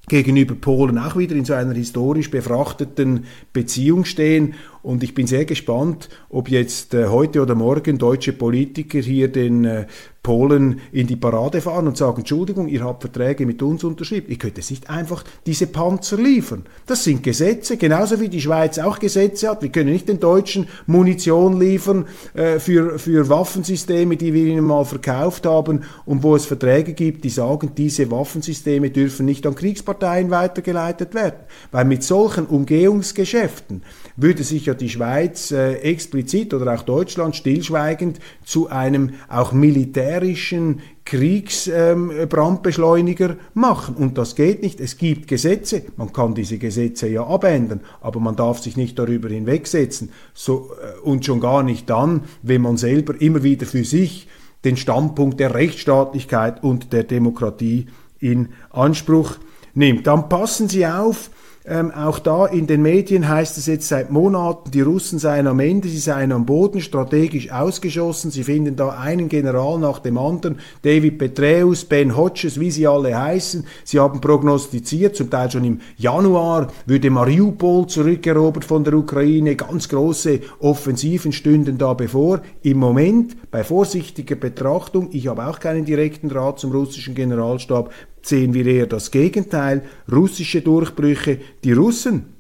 gegenüber 0.09 0.55
Polen 0.55 0.97
auch 0.97 1.15
wieder 1.15 1.35
in 1.35 1.45
so 1.45 1.53
einer 1.53 1.73
historisch 1.73 2.29
befrachteten 2.31 3.25
Beziehung 3.53 4.05
stehen 4.05 4.55
Und 4.81 5.03
ich 5.03 5.13
bin 5.13 5.27
sehr 5.27 5.45
gespannt, 5.45 6.09
ob 6.29 6.49
jetzt 6.49 6.93
äh, 6.93 7.07
heute 7.07 7.41
oder 7.41 7.55
morgen 7.55 7.97
deutsche 7.97 8.33
Politiker 8.33 8.99
hier 8.99 9.27
den 9.27 9.65
äh, 9.65 9.85
Polen 10.21 10.81
in 10.91 11.07
die 11.07 11.15
Parade 11.15 11.61
fahren 11.61 11.87
und 11.87 11.97
sagen, 11.97 12.19
Entschuldigung, 12.19 12.67
ihr 12.67 12.83
habt 12.83 13.01
Verträge 13.01 13.45
mit 13.45 13.61
uns 13.61 13.83
unterschrieben. 13.83 14.27
Ihr 14.29 14.37
könnt 14.37 14.57
jetzt 14.57 14.69
nicht 14.69 14.89
einfach 14.89 15.23
diese 15.45 15.67
Panzer 15.67 16.17
liefern. 16.17 16.65
Das 16.85 17.05
sind 17.05 17.23
Gesetze, 17.23 17.77
genauso 17.77 18.19
wie 18.19 18.27
die 18.27 18.41
Schweiz 18.41 18.79
auch 18.79 18.99
Gesetze 18.99 19.49
hat. 19.49 19.61
Wir 19.61 19.69
können 19.69 19.91
nicht 19.91 20.09
den 20.09 20.19
Deutschen 20.19 20.67
Munition 20.87 21.59
liefern 21.59 22.05
äh, 22.33 22.59
für, 22.59 22.99
für 22.99 23.29
Waffensysteme, 23.29 24.17
die 24.17 24.33
wir 24.33 24.45
ihnen 24.45 24.65
mal 24.65 24.83
verkauft 24.83 25.45
haben 25.45 25.83
und 26.05 26.21
wo 26.21 26.35
es 26.35 26.45
Verträge 26.45 26.93
gibt, 26.93 27.23
die 27.23 27.29
sagen, 27.29 27.71
diese 27.77 28.11
Waffensysteme 28.11 28.89
dürfen 28.89 29.25
nicht 29.25 29.47
an 29.47 29.55
Kriegsparteien 29.55 30.31
weitergeleitet 30.31 31.13
werden. 31.13 31.39
Weil 31.71 31.85
mit 31.85 32.03
solchen 32.03 32.45
Umgehungsgeschäften 32.45 33.83
würde 34.21 34.43
sich 34.43 34.65
ja 34.65 34.73
die 34.73 34.89
Schweiz 34.89 35.51
äh, 35.51 35.75
explizit 35.75 36.53
oder 36.53 36.73
auch 36.73 36.81
Deutschland 36.83 37.35
stillschweigend 37.35 38.19
zu 38.43 38.69
einem 38.69 39.11
auch 39.27 39.51
militärischen 39.53 40.81
Kriegsbrandbeschleuniger 41.05 43.29
ähm, 43.31 43.37
machen. 43.53 43.95
Und 43.95 44.17
das 44.17 44.35
geht 44.35 44.61
nicht. 44.61 44.79
Es 44.79 44.97
gibt 44.97 45.27
Gesetze. 45.27 45.83
Man 45.97 46.13
kann 46.13 46.35
diese 46.35 46.57
Gesetze 46.57 47.07
ja 47.07 47.25
abändern, 47.25 47.81
aber 48.01 48.19
man 48.19 48.35
darf 48.35 48.59
sich 48.59 48.77
nicht 48.77 48.99
darüber 48.99 49.29
hinwegsetzen. 49.29 50.11
So, 50.33 50.71
äh, 50.81 50.99
und 51.01 51.25
schon 51.25 51.39
gar 51.39 51.63
nicht 51.63 51.89
dann, 51.89 52.21
wenn 52.41 52.61
man 52.61 52.77
selber 52.77 53.19
immer 53.19 53.43
wieder 53.43 53.65
für 53.65 53.83
sich 53.83 54.27
den 54.65 54.77
Standpunkt 54.77 55.39
der 55.39 55.55
Rechtsstaatlichkeit 55.55 56.63
und 56.63 56.93
der 56.93 57.03
Demokratie 57.03 57.87
in 58.19 58.49
Anspruch 58.69 59.37
nimmt. 59.73 60.07
Dann 60.07 60.29
passen 60.29 60.67
Sie 60.67 60.85
auf, 60.85 61.29
ähm, 61.69 61.91
auch 61.91 62.17
da 62.17 62.47
in 62.47 62.65
den 62.65 62.81
Medien 62.81 63.29
heißt 63.29 63.57
es 63.59 63.67
jetzt 63.67 63.87
seit 63.87 64.09
Monaten, 64.09 64.71
die 64.71 64.81
Russen 64.81 65.19
seien 65.19 65.45
am 65.45 65.59
Ende, 65.59 65.87
sie 65.87 65.99
seien 65.99 66.31
am 66.31 66.45
Boden, 66.45 66.81
strategisch 66.81 67.51
ausgeschossen. 67.51 68.31
Sie 68.31 68.43
finden 68.43 68.75
da 68.75 68.89
einen 68.89 69.29
General 69.29 69.77
nach 69.77 69.99
dem 69.99 70.17
anderen, 70.17 70.59
David 70.81 71.19
Petraeus, 71.19 71.85
Ben 71.85 72.17
Hodges, 72.17 72.59
wie 72.59 72.71
sie 72.71 72.87
alle 72.87 73.15
heißen. 73.15 73.67
Sie 73.83 73.99
haben 73.99 74.19
prognostiziert, 74.19 75.15
zum 75.15 75.29
Teil 75.29 75.51
schon 75.51 75.63
im 75.63 75.79
Januar, 75.95 76.69
würde 76.87 77.11
Mariupol 77.11 77.85
zurückerobert 77.85 78.65
von 78.65 78.83
der 78.83 78.95
Ukraine. 78.95 79.55
Ganz 79.55 79.87
große 79.89 80.39
Offensiven 80.61 81.31
stünden 81.31 81.77
da 81.77 81.93
bevor. 81.93 82.41
Im 82.63 82.79
Moment, 82.79 83.51
bei 83.51 83.63
vorsichtiger 83.63 84.35
Betrachtung, 84.35 85.09
ich 85.11 85.27
habe 85.27 85.45
auch 85.45 85.59
keinen 85.59 85.85
direkten 85.85 86.29
Draht 86.29 86.57
zum 86.57 86.71
russischen 86.71 87.13
Generalstab, 87.13 87.91
sehen 88.21 88.53
wir 88.53 88.65
eher 88.65 88.87
das 88.87 89.11
Gegenteil, 89.11 89.83
russische 90.11 90.61
Durchbrüche, 90.61 91.39
die 91.63 91.73
Russen. 91.73 92.38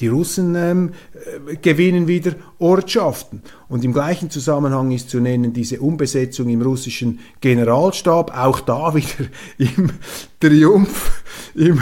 Die 0.00 0.08
Russen 0.08 0.54
ähm, 0.56 0.90
äh, 1.14 1.56
gewinnen 1.56 2.08
wieder 2.08 2.32
Ortschaften. 2.58 3.42
Und 3.68 3.84
im 3.84 3.92
gleichen 3.92 4.30
Zusammenhang 4.30 4.90
ist 4.90 5.10
zu 5.10 5.20
nennen 5.20 5.52
diese 5.52 5.80
Umbesetzung 5.80 6.48
im 6.48 6.62
russischen 6.62 7.20
Generalstab, 7.40 8.36
auch 8.36 8.60
da 8.60 8.94
wieder 8.94 9.28
im 9.58 9.90
Triumph, 10.40 11.22
im 11.54 11.80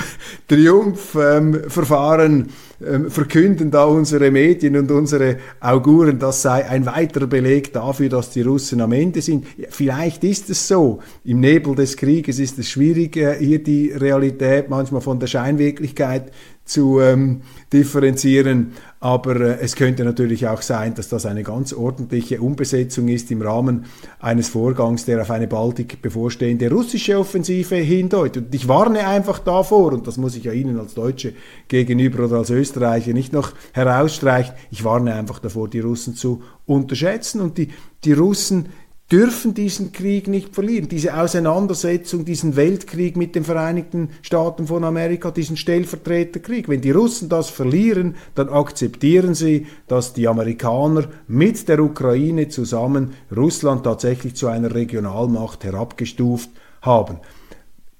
Triumphverfahren 0.48 2.40
ähm, 2.40 2.48
ähm, 2.86 3.10
verkünden 3.10 3.72
da 3.72 3.86
unsere 3.86 4.30
Medien 4.30 4.76
und 4.76 4.88
unsere 4.92 5.38
Auguren, 5.58 6.20
das 6.20 6.42
sei 6.42 6.64
ein 6.68 6.86
weiterer 6.86 7.26
Beleg 7.26 7.72
dafür, 7.72 8.08
dass 8.08 8.30
die 8.30 8.42
Russen 8.42 8.80
am 8.80 8.92
Ende 8.92 9.20
sind. 9.20 9.46
Vielleicht 9.70 10.22
ist 10.22 10.48
es 10.48 10.68
so. 10.68 11.00
Im 11.24 11.40
Nebel 11.40 11.74
des 11.74 11.96
Krieges 11.96 12.38
ist 12.38 12.56
es 12.56 12.68
schwierig, 12.68 13.16
äh, 13.16 13.36
hier 13.36 13.60
die 13.60 13.90
Realität 13.90 14.68
manchmal 14.68 15.00
von 15.00 15.18
der 15.18 15.26
Scheinwirklichkeit 15.26 16.30
zu 16.68 17.00
ähm, 17.00 17.42
differenzieren. 17.72 18.72
Aber 19.00 19.36
äh, 19.40 19.58
es 19.60 19.76
könnte 19.76 20.04
natürlich 20.04 20.46
auch 20.46 20.62
sein, 20.62 20.94
dass 20.94 21.08
das 21.08 21.26
eine 21.26 21.42
ganz 21.42 21.72
ordentliche 21.72 22.40
Umbesetzung 22.40 23.08
ist 23.08 23.30
im 23.30 23.42
Rahmen 23.42 23.86
eines 24.18 24.48
Vorgangs, 24.48 25.04
der 25.04 25.22
auf 25.22 25.30
eine 25.30 25.46
baldig 25.46 26.02
bevorstehende 26.02 26.70
russische 26.70 27.18
Offensive 27.18 27.76
hindeutet. 27.76 28.46
Und 28.46 28.54
ich 28.54 28.68
warne 28.68 29.06
einfach 29.06 29.38
davor, 29.38 29.92
und 29.92 30.06
das 30.06 30.16
muss 30.16 30.36
ich 30.36 30.44
ja 30.44 30.52
Ihnen 30.52 30.78
als 30.78 30.94
Deutsche 30.94 31.32
gegenüber 31.68 32.24
oder 32.24 32.38
als 32.38 32.50
Österreicher 32.50 33.12
nicht 33.12 33.32
noch 33.32 33.52
herausstreichen, 33.72 34.54
ich 34.70 34.84
warne 34.84 35.14
einfach 35.14 35.38
davor, 35.38 35.68
die 35.68 35.80
Russen 35.80 36.14
zu 36.14 36.42
unterschätzen. 36.66 37.40
Und 37.40 37.58
die, 37.58 37.68
die 38.04 38.12
Russen 38.12 38.68
dürfen 39.10 39.54
diesen 39.54 39.92
Krieg 39.92 40.28
nicht 40.28 40.54
verlieren. 40.54 40.88
Diese 40.88 41.18
Auseinandersetzung, 41.18 42.24
diesen 42.24 42.56
Weltkrieg 42.56 43.16
mit 43.16 43.34
den 43.34 43.44
Vereinigten 43.44 44.10
Staaten 44.20 44.66
von 44.66 44.84
Amerika, 44.84 45.30
diesen 45.30 45.56
Stellvertreterkrieg. 45.56 46.68
Wenn 46.68 46.82
die 46.82 46.90
Russen 46.90 47.28
das 47.28 47.48
verlieren, 47.48 48.16
dann 48.34 48.50
akzeptieren 48.50 49.34
sie, 49.34 49.66
dass 49.86 50.12
die 50.12 50.28
Amerikaner 50.28 51.08
mit 51.26 51.68
der 51.68 51.80
Ukraine 51.80 52.48
zusammen 52.48 53.14
Russland 53.34 53.84
tatsächlich 53.84 54.34
zu 54.34 54.48
einer 54.48 54.74
Regionalmacht 54.74 55.64
herabgestuft 55.64 56.50
haben. 56.82 57.18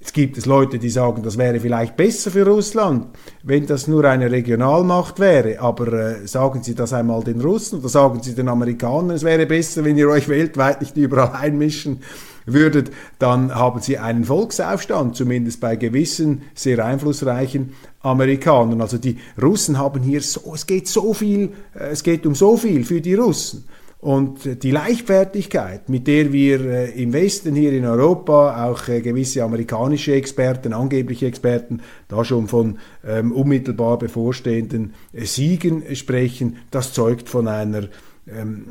Es 0.01 0.13
gibt 0.13 0.39
es 0.39 0.47
Leute, 0.47 0.79
die 0.79 0.91
sagen, 0.91 1.25
das 1.25 1.39
wäre 1.39 1.59
vielleicht 1.59 1.97
besser 1.97 2.31
für 2.31 2.47
Russland, 2.47 3.07
wenn 3.43 3.67
das 3.67 3.89
nur 3.89 4.05
eine 4.05 4.31
Regionalmacht 4.31 5.19
wäre. 5.19 5.59
Aber 5.61 5.93
äh, 5.93 6.27
sagen 6.29 6.63
Sie 6.63 6.77
das 6.77 6.93
einmal 6.93 7.25
den 7.25 7.41
Russen 7.41 7.81
oder 7.81 7.89
sagen 7.89 8.23
Sie 8.23 8.37
den 8.37 8.49
Amerikanern, 8.49 9.11
es 9.11 9.25
wäre 9.25 9.45
besser, 9.47 9.85
wenn 9.85 9.99
ihr 9.99 10.09
euch 10.09 10.29
weltweit 10.29 10.83
nicht 10.83 10.97
überall 10.97 11.33
einmischen 11.33 12.01
würdet, 12.47 12.93
dann 13.19 13.53
haben 13.53 13.81
Sie 13.81 13.99
einen 13.99 14.25
Volksaufstand, 14.25 15.17
zumindest 15.17 15.61
bei 15.61 15.75
gewissen 15.75 16.43
sehr 16.55 16.85
einflussreichen 16.85 17.75
Amerikanern. 18.01 18.81
Also 18.81 18.99
die 18.99 19.19
Russen 19.41 19.79
haben 19.79 20.03
hier 20.03 20.21
so, 20.21 20.53
es 20.55 20.67
geht 20.67 20.87
so 20.87 21.13
viel, 21.13 21.55
äh, 21.75 21.89
es 21.91 22.05
geht 22.05 22.25
um 22.25 22.37
so 22.37 22.57
viel 22.57 22.85
für 22.85 23.01
die 23.01 23.15
Russen. 23.15 23.65
Und 24.01 24.63
die 24.63 24.71
Leichtfertigkeit, 24.71 25.89
mit 25.89 26.07
der 26.07 26.33
wir 26.33 26.61
äh, 26.61 27.03
im 27.03 27.13
Westen 27.13 27.57
hier 27.57 27.73
in 27.73 27.85
Europa, 27.85 28.65
auch 28.65 28.87
äh, 28.87 29.01
gewisse 29.01 29.43
amerikanische 29.43 30.13
Experten, 30.13 30.73
angebliche 30.73 31.27
Experten, 31.27 31.81
da 32.07 32.25
schon 32.25 32.47
von 32.47 32.79
ähm, 33.05 33.33
unmittelbar 33.33 33.99
bevorstehenden 33.99 34.95
äh, 35.13 35.25
Siegen 35.25 35.83
sprechen, 35.97 36.59
das 36.71 36.93
zeugt 36.93 37.29
von 37.29 37.49
einer 37.49 37.89
ähm, 38.29 38.67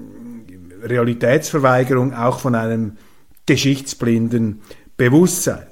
Realitätsverweigerung, 0.82 2.14
auch 2.14 2.40
von 2.40 2.56
einem 2.56 2.94
geschichtsblinden 3.46 4.62
Bewusstsein. 4.96 5.68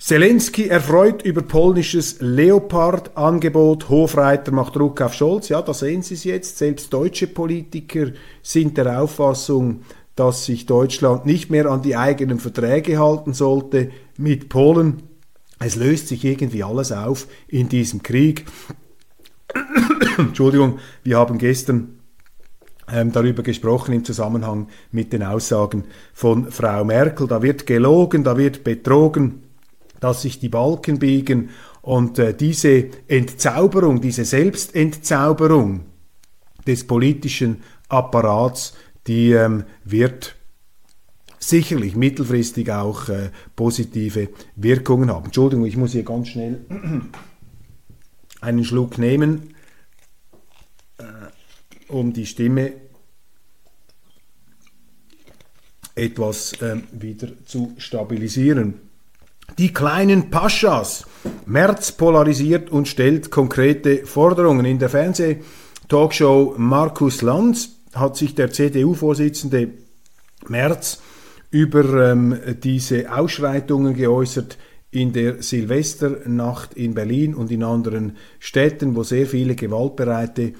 Zelensky 0.00 0.66
erfreut 0.66 1.20
über 1.22 1.42
polnisches 1.42 2.16
Leopard-Angebot. 2.20 3.90
Hofreiter 3.90 4.50
macht 4.50 4.74
Druck 4.74 5.02
auf 5.02 5.12
Scholz. 5.12 5.50
Ja, 5.50 5.60
da 5.60 5.74
sehen 5.74 6.00
Sie 6.00 6.14
es 6.14 6.24
jetzt. 6.24 6.56
Selbst 6.56 6.90
deutsche 6.90 7.26
Politiker 7.26 8.06
sind 8.42 8.78
der 8.78 9.02
Auffassung, 9.02 9.82
dass 10.16 10.46
sich 10.46 10.64
Deutschland 10.64 11.26
nicht 11.26 11.50
mehr 11.50 11.66
an 11.66 11.82
die 11.82 11.96
eigenen 11.96 12.40
Verträge 12.40 12.98
halten 12.98 13.34
sollte 13.34 13.90
mit 14.16 14.48
Polen. 14.48 15.02
Es 15.58 15.76
löst 15.76 16.08
sich 16.08 16.24
irgendwie 16.24 16.64
alles 16.64 16.92
auf 16.92 17.26
in 17.46 17.68
diesem 17.68 18.02
Krieg. 18.02 18.46
Entschuldigung, 20.16 20.78
wir 21.04 21.18
haben 21.18 21.36
gestern 21.36 21.98
ähm, 22.90 23.12
darüber 23.12 23.42
gesprochen 23.42 23.92
im 23.92 24.06
Zusammenhang 24.06 24.68
mit 24.92 25.12
den 25.12 25.22
Aussagen 25.22 25.84
von 26.14 26.50
Frau 26.50 26.86
Merkel. 26.86 27.28
Da 27.28 27.42
wird 27.42 27.66
gelogen, 27.66 28.24
da 28.24 28.38
wird 28.38 28.64
betrogen 28.64 29.42
dass 30.00 30.22
sich 30.22 30.40
die 30.40 30.48
Balken 30.48 30.98
biegen 30.98 31.50
und 31.82 32.18
äh, 32.18 32.34
diese 32.34 32.88
Entzauberung, 33.08 34.00
diese 34.00 34.24
Selbstentzauberung 34.24 35.80
des 36.66 36.86
politischen 36.86 37.62
Apparats, 37.88 38.74
die 39.06 39.32
ähm, 39.32 39.64
wird 39.84 40.36
sicherlich 41.38 41.96
mittelfristig 41.96 42.70
auch 42.70 43.08
äh, 43.08 43.30
positive 43.56 44.28
Wirkungen 44.56 45.10
haben. 45.10 45.26
Entschuldigung, 45.26 45.64
ich 45.64 45.76
muss 45.76 45.92
hier 45.92 46.04
ganz 46.04 46.28
schnell 46.28 46.60
einen 48.40 48.64
Schluck 48.64 48.98
nehmen, 48.98 49.54
äh, 50.98 51.04
um 51.88 52.12
die 52.12 52.26
Stimme 52.26 52.72
etwas 55.94 56.52
äh, 56.60 56.76
wieder 56.92 57.28
zu 57.46 57.74
stabilisieren. 57.78 58.89
Die 59.58 59.72
kleinen 59.72 60.30
Paschas. 60.30 61.06
Merz 61.46 61.92
polarisiert 61.92 62.70
und 62.70 62.88
stellt 62.88 63.30
konkrete 63.30 64.06
Forderungen. 64.06 64.64
In 64.64 64.78
der 64.78 64.88
Fernsehtalkshow 64.88 66.54
Markus 66.56 67.22
Lanz 67.22 67.70
hat 67.94 68.16
sich 68.16 68.34
der 68.34 68.52
CDU-Vorsitzende 68.52 69.68
Merz 70.48 71.00
über 71.50 72.12
ähm, 72.12 72.38
diese 72.62 73.12
Ausschreitungen 73.12 73.94
geäußert 73.94 74.56
in 74.92 75.12
der 75.12 75.42
Silvesternacht 75.42 76.74
in 76.74 76.94
Berlin 76.94 77.34
und 77.34 77.50
in 77.50 77.62
anderen 77.62 78.16
Städten, 78.38 78.96
wo 78.96 79.02
sehr 79.02 79.26
viele 79.26 79.54
gewaltbereite 79.54 80.52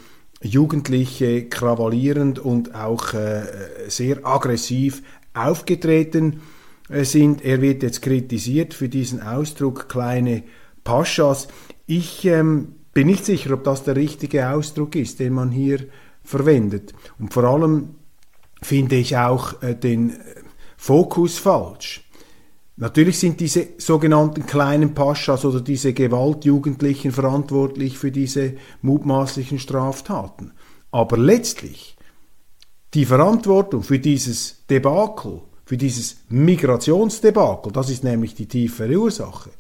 Jugendliche 0.43 1.49
krawallierend 1.49 2.39
und 2.39 2.75
auch 2.75 3.15
äh, 3.15 3.43
sehr 3.89 4.27
aggressiv 4.27 5.03
aufgetreten 5.35 6.33
äh, 6.33 6.60
sind. 6.93 7.45
Er 7.45 7.61
wird 7.63 7.83
jetzt 7.83 8.03
kritisiert 8.03 8.75
für 8.75 8.89
diesen 8.89 9.23
Ausdruck 9.23 9.89
kleine 9.89 10.43
Paschas. 10.85 11.49
Ich 11.87 12.25
ähm, 12.25 12.75
bin 12.93 13.07
nicht 13.07 13.25
sicher, 13.25 13.53
ob 13.55 13.65
das 13.65 13.85
der 13.85 13.97
richtige 13.97 14.51
Ausdruck 14.51 14.97
ist, 14.97 15.21
den 15.21 15.33
man 15.33 15.51
hier 15.51 15.87
verwendet. 16.23 16.93
Und 17.19 17.33
vor 17.33 17.45
allem 17.45 17.97
finde 18.63 18.97
ich 18.97 19.17
auch 19.17 19.63
äh, 19.63 19.75
den 19.75 20.17
Fokus 20.77 21.39
falsch. 21.39 22.05
Natürlich 22.77 23.19
sind 23.19 23.41
diese 23.41 23.69
sogenannten 23.77 24.47
kleinen 24.47 24.95
Paschas 24.95 25.45
oder 25.45 25.61
diese 25.61 25.93
Gewaltjugendlichen 25.93 27.13
verantwortlich 27.13 27.99
für 27.99 28.11
diese 28.11 28.55
mutmaßlichen 28.81 29.59
Straftaten. 29.59 30.53
Aber 30.91 31.19
letztlich 31.19 31.97
die 32.95 33.05
Verantwortung 33.05 33.83
für 33.83 33.99
dieses 33.99 34.65
Debakel, 34.71 35.43
für 35.71 35.77
dieses 35.77 36.17
Migrationsdebakel, 36.31 37.71
das 37.71 37.91
ist 37.91 38.03
nämlich 38.03 38.35
die 38.35 38.47
tiefere 38.47 38.97
Ursache. 38.97 39.51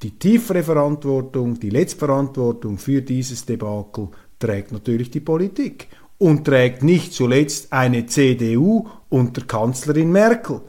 Die 0.00 0.16
tiefere 0.16 0.62
Verantwortung, 0.62 1.58
die 1.58 1.70
Letztverantwortung 1.70 2.78
für 2.78 3.02
dieses 3.02 3.44
Debakel 3.44 4.10
trägt 4.38 4.70
natürlich 4.70 5.10
die 5.10 5.18
Politik 5.18 5.88
und 6.18 6.44
trägt 6.44 6.84
nicht 6.84 7.12
zuletzt 7.12 7.72
eine 7.72 8.06
CDU 8.06 8.86
unter 9.08 9.42
Kanzlerin 9.42 10.12
Merkel. 10.12 10.60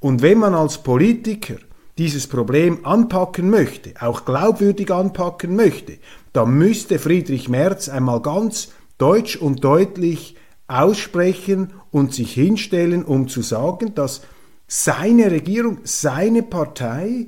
Und 0.00 0.22
wenn 0.22 0.38
man 0.38 0.54
als 0.54 0.78
Politiker 0.78 1.56
dieses 1.98 2.26
Problem 2.26 2.78
anpacken 2.86 3.50
möchte, 3.50 3.92
auch 4.00 4.24
glaubwürdig 4.24 4.90
anpacken 4.90 5.54
möchte, 5.54 5.98
dann 6.32 6.56
müsste 6.56 6.98
Friedrich 6.98 7.50
Merz 7.50 7.90
einmal 7.90 8.22
ganz 8.22 8.72
deutsch 8.96 9.36
und 9.36 9.62
deutlich 9.62 10.34
aussprechen 10.66 11.72
und 11.90 12.14
sich 12.14 12.32
hinstellen, 12.32 13.04
um 13.04 13.28
zu 13.28 13.42
sagen, 13.42 13.94
dass 13.94 14.22
seine 14.66 15.30
Regierung, 15.30 15.78
seine 15.84 16.42
Partei 16.42 17.26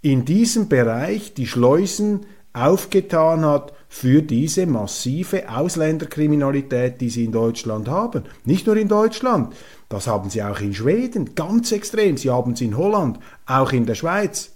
in 0.00 0.24
diesem 0.24 0.68
Bereich 0.68 1.34
die 1.34 1.46
Schleusen 1.46 2.26
aufgetan 2.52 3.44
hat 3.44 3.72
für 3.88 4.22
diese 4.22 4.66
massive 4.66 5.48
Ausländerkriminalität, 5.50 7.00
die 7.00 7.10
sie 7.10 7.24
in 7.24 7.32
Deutschland 7.32 7.88
haben. 7.88 8.24
Nicht 8.44 8.66
nur 8.66 8.76
in 8.76 8.88
Deutschland, 8.88 9.54
das 9.88 10.06
haben 10.06 10.30
sie 10.30 10.42
auch 10.42 10.60
in 10.60 10.74
Schweden, 10.74 11.34
ganz 11.34 11.72
extrem. 11.72 12.16
Sie 12.16 12.30
haben 12.30 12.52
es 12.52 12.60
in 12.60 12.76
Holland, 12.76 13.18
auch 13.46 13.72
in 13.72 13.86
der 13.86 13.94
Schweiz. 13.94 14.52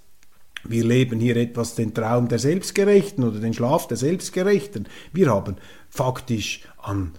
Wir 0.64 0.84
leben 0.84 1.18
hier 1.18 1.36
etwas 1.36 1.74
den 1.74 1.92
Traum 1.92 2.28
der 2.28 2.38
Selbstgerechten 2.38 3.24
oder 3.24 3.40
den 3.40 3.54
Schlaf 3.54 3.88
der 3.88 3.96
Selbstgerechten. 3.96 4.88
Wir 5.12 5.30
haben 5.30 5.56
faktisch 5.88 6.62
an, 6.80 7.12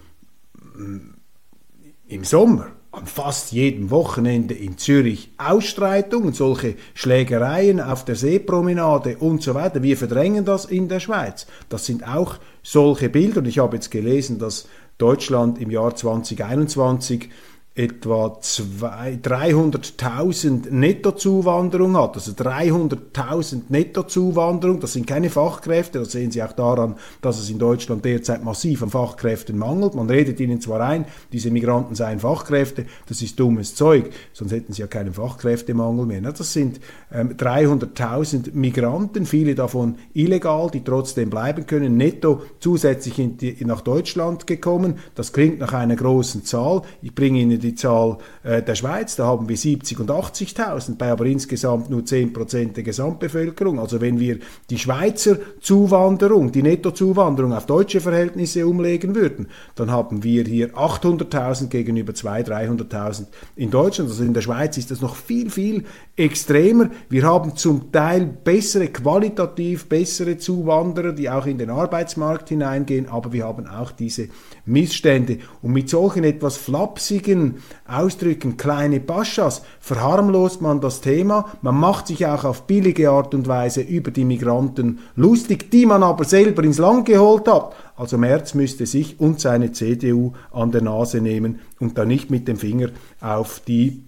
im 0.74 2.24
Sommer 2.24 2.72
an 2.90 3.06
fast 3.06 3.52
jedem 3.52 3.90
Wochenende 3.90 4.54
in 4.54 4.78
Zürich 4.78 5.32
Ausstreitungen, 5.36 6.32
solche 6.32 6.76
Schlägereien 6.94 7.80
auf 7.80 8.04
der 8.04 8.14
Seepromenade 8.14 9.16
und 9.18 9.42
so 9.42 9.54
weiter. 9.54 9.82
Wir 9.82 9.96
verdrängen 9.96 10.44
das 10.44 10.64
in 10.64 10.88
der 10.88 11.00
Schweiz. 11.00 11.46
Das 11.68 11.86
sind 11.86 12.06
auch 12.06 12.36
solche 12.62 13.08
Bilder. 13.08 13.38
Und 13.38 13.48
ich 13.48 13.58
habe 13.58 13.76
jetzt 13.76 13.90
gelesen, 13.90 14.38
dass 14.38 14.68
Deutschland 14.98 15.60
im 15.60 15.70
Jahr 15.70 15.96
2021 15.96 17.30
etwa 17.76 18.38
300.000 18.40 20.70
Nettozuwanderung 20.70 21.96
hat, 21.96 22.14
also 22.14 22.30
300.000 22.30 23.62
Nettozuwanderung, 23.68 24.78
das 24.78 24.92
sind 24.92 25.08
keine 25.08 25.28
Fachkräfte, 25.28 25.98
das 25.98 26.12
sehen 26.12 26.30
Sie 26.30 26.40
auch 26.40 26.52
daran, 26.52 26.94
dass 27.20 27.40
es 27.40 27.50
in 27.50 27.58
Deutschland 27.58 28.04
derzeit 28.04 28.44
massiv 28.44 28.84
an 28.84 28.90
Fachkräften 28.90 29.58
mangelt. 29.58 29.96
Man 29.96 30.08
redet 30.08 30.38
ihnen 30.38 30.60
zwar 30.60 30.82
ein, 30.82 31.04
diese 31.32 31.50
Migranten 31.50 31.96
seien 31.96 32.20
Fachkräfte, 32.20 32.86
das 33.08 33.22
ist 33.22 33.40
dummes 33.40 33.74
Zeug, 33.74 34.10
sonst 34.32 34.52
hätten 34.52 34.72
sie 34.72 34.82
ja 34.82 34.86
keinen 34.86 35.14
Fachkräftemangel 35.14 36.06
mehr. 36.06 36.20
Das 36.20 36.52
sind 36.52 36.78
ähm, 37.12 37.36
300.000 37.36 38.52
Migranten, 38.52 39.26
viele 39.26 39.56
davon 39.56 39.96
illegal, 40.12 40.70
die 40.72 40.84
trotzdem 40.84 41.28
bleiben 41.28 41.66
können, 41.66 41.96
netto 41.96 42.42
zusätzlich 42.60 43.20
nach 43.60 43.80
Deutschland 43.80 44.46
gekommen. 44.46 44.98
Das 45.16 45.32
klingt 45.32 45.58
nach 45.58 45.72
einer 45.72 45.96
großen 45.96 46.44
Zahl. 46.44 46.82
Ich 47.02 47.16
bringe 47.16 47.40
Ihnen 47.40 47.63
die 47.64 47.74
Zahl 47.74 48.18
äh, 48.42 48.62
der 48.62 48.74
Schweiz, 48.74 49.16
da 49.16 49.26
haben 49.26 49.48
wir 49.48 49.56
70 49.56 49.98
und 50.00 50.10
80.000, 50.10 50.96
bei 50.96 51.10
aber 51.10 51.26
insgesamt 51.26 51.90
nur 51.90 52.04
10 52.04 52.32
Prozent 52.32 52.76
der 52.76 52.84
Gesamtbevölkerung. 52.84 53.80
Also 53.80 54.00
wenn 54.00 54.20
wir 54.20 54.38
die 54.70 54.78
Schweizer 54.78 55.38
Zuwanderung, 55.60 56.52
die 56.52 56.62
Nettozuwanderung 56.62 57.52
auf 57.52 57.66
deutsche 57.66 58.00
Verhältnisse 58.00 58.66
umlegen 58.66 59.14
würden, 59.14 59.48
dann 59.74 59.90
haben 59.90 60.22
wir 60.22 60.44
hier 60.44 60.74
800.000 60.74 61.68
gegenüber 61.68 62.12
200.000, 62.12 62.90
300.000 62.90 63.26
in 63.56 63.70
Deutschland. 63.70 64.10
Also 64.10 64.22
in 64.22 64.34
der 64.34 64.42
Schweiz 64.42 64.76
ist 64.76 64.90
das 64.90 65.00
noch 65.00 65.16
viel, 65.16 65.50
viel 65.50 65.84
extremer. 66.16 66.90
Wir 67.08 67.24
haben 67.24 67.56
zum 67.56 67.90
Teil 67.90 68.24
bessere, 68.26 68.88
qualitativ 68.88 69.88
bessere 69.88 70.38
Zuwanderer, 70.38 71.12
die 71.12 71.28
auch 71.28 71.46
in 71.46 71.58
den 71.58 71.70
Arbeitsmarkt 71.70 72.50
hineingehen, 72.50 73.08
aber 73.08 73.32
wir 73.32 73.44
haben 73.44 73.66
auch 73.66 73.90
diese 73.90 74.28
Missstände. 74.64 75.38
Und 75.60 75.72
mit 75.72 75.90
solchen 75.90 76.22
etwas 76.22 76.56
flapsigen 76.56 77.56
Ausdrücken, 77.88 78.56
kleine 78.56 79.00
Paschas, 79.00 79.62
verharmlost 79.80 80.62
man 80.62 80.80
das 80.80 81.00
Thema. 81.00 81.52
Man 81.62 81.76
macht 81.76 82.06
sich 82.06 82.26
auch 82.26 82.44
auf 82.44 82.66
billige 82.68 83.10
Art 83.10 83.34
und 83.34 83.48
Weise 83.48 83.80
über 83.80 84.12
die 84.12 84.24
Migranten 84.24 85.00
lustig, 85.16 85.70
die 85.72 85.84
man 85.84 86.04
aber 86.04 86.24
selber 86.24 86.62
ins 86.62 86.78
Land 86.78 87.06
geholt 87.06 87.48
hat. 87.48 87.74
Also 87.96 88.18
Merz 88.18 88.54
müsste 88.54 88.86
sich 88.86 89.18
und 89.18 89.40
seine 89.40 89.72
CDU 89.72 90.32
an 90.52 90.70
der 90.70 90.82
Nase 90.82 91.20
nehmen 91.20 91.58
und 91.80 91.98
da 91.98 92.04
nicht 92.04 92.30
mit 92.30 92.46
dem 92.46 92.56
Finger 92.56 92.90
auf 93.20 93.60
die 93.60 94.04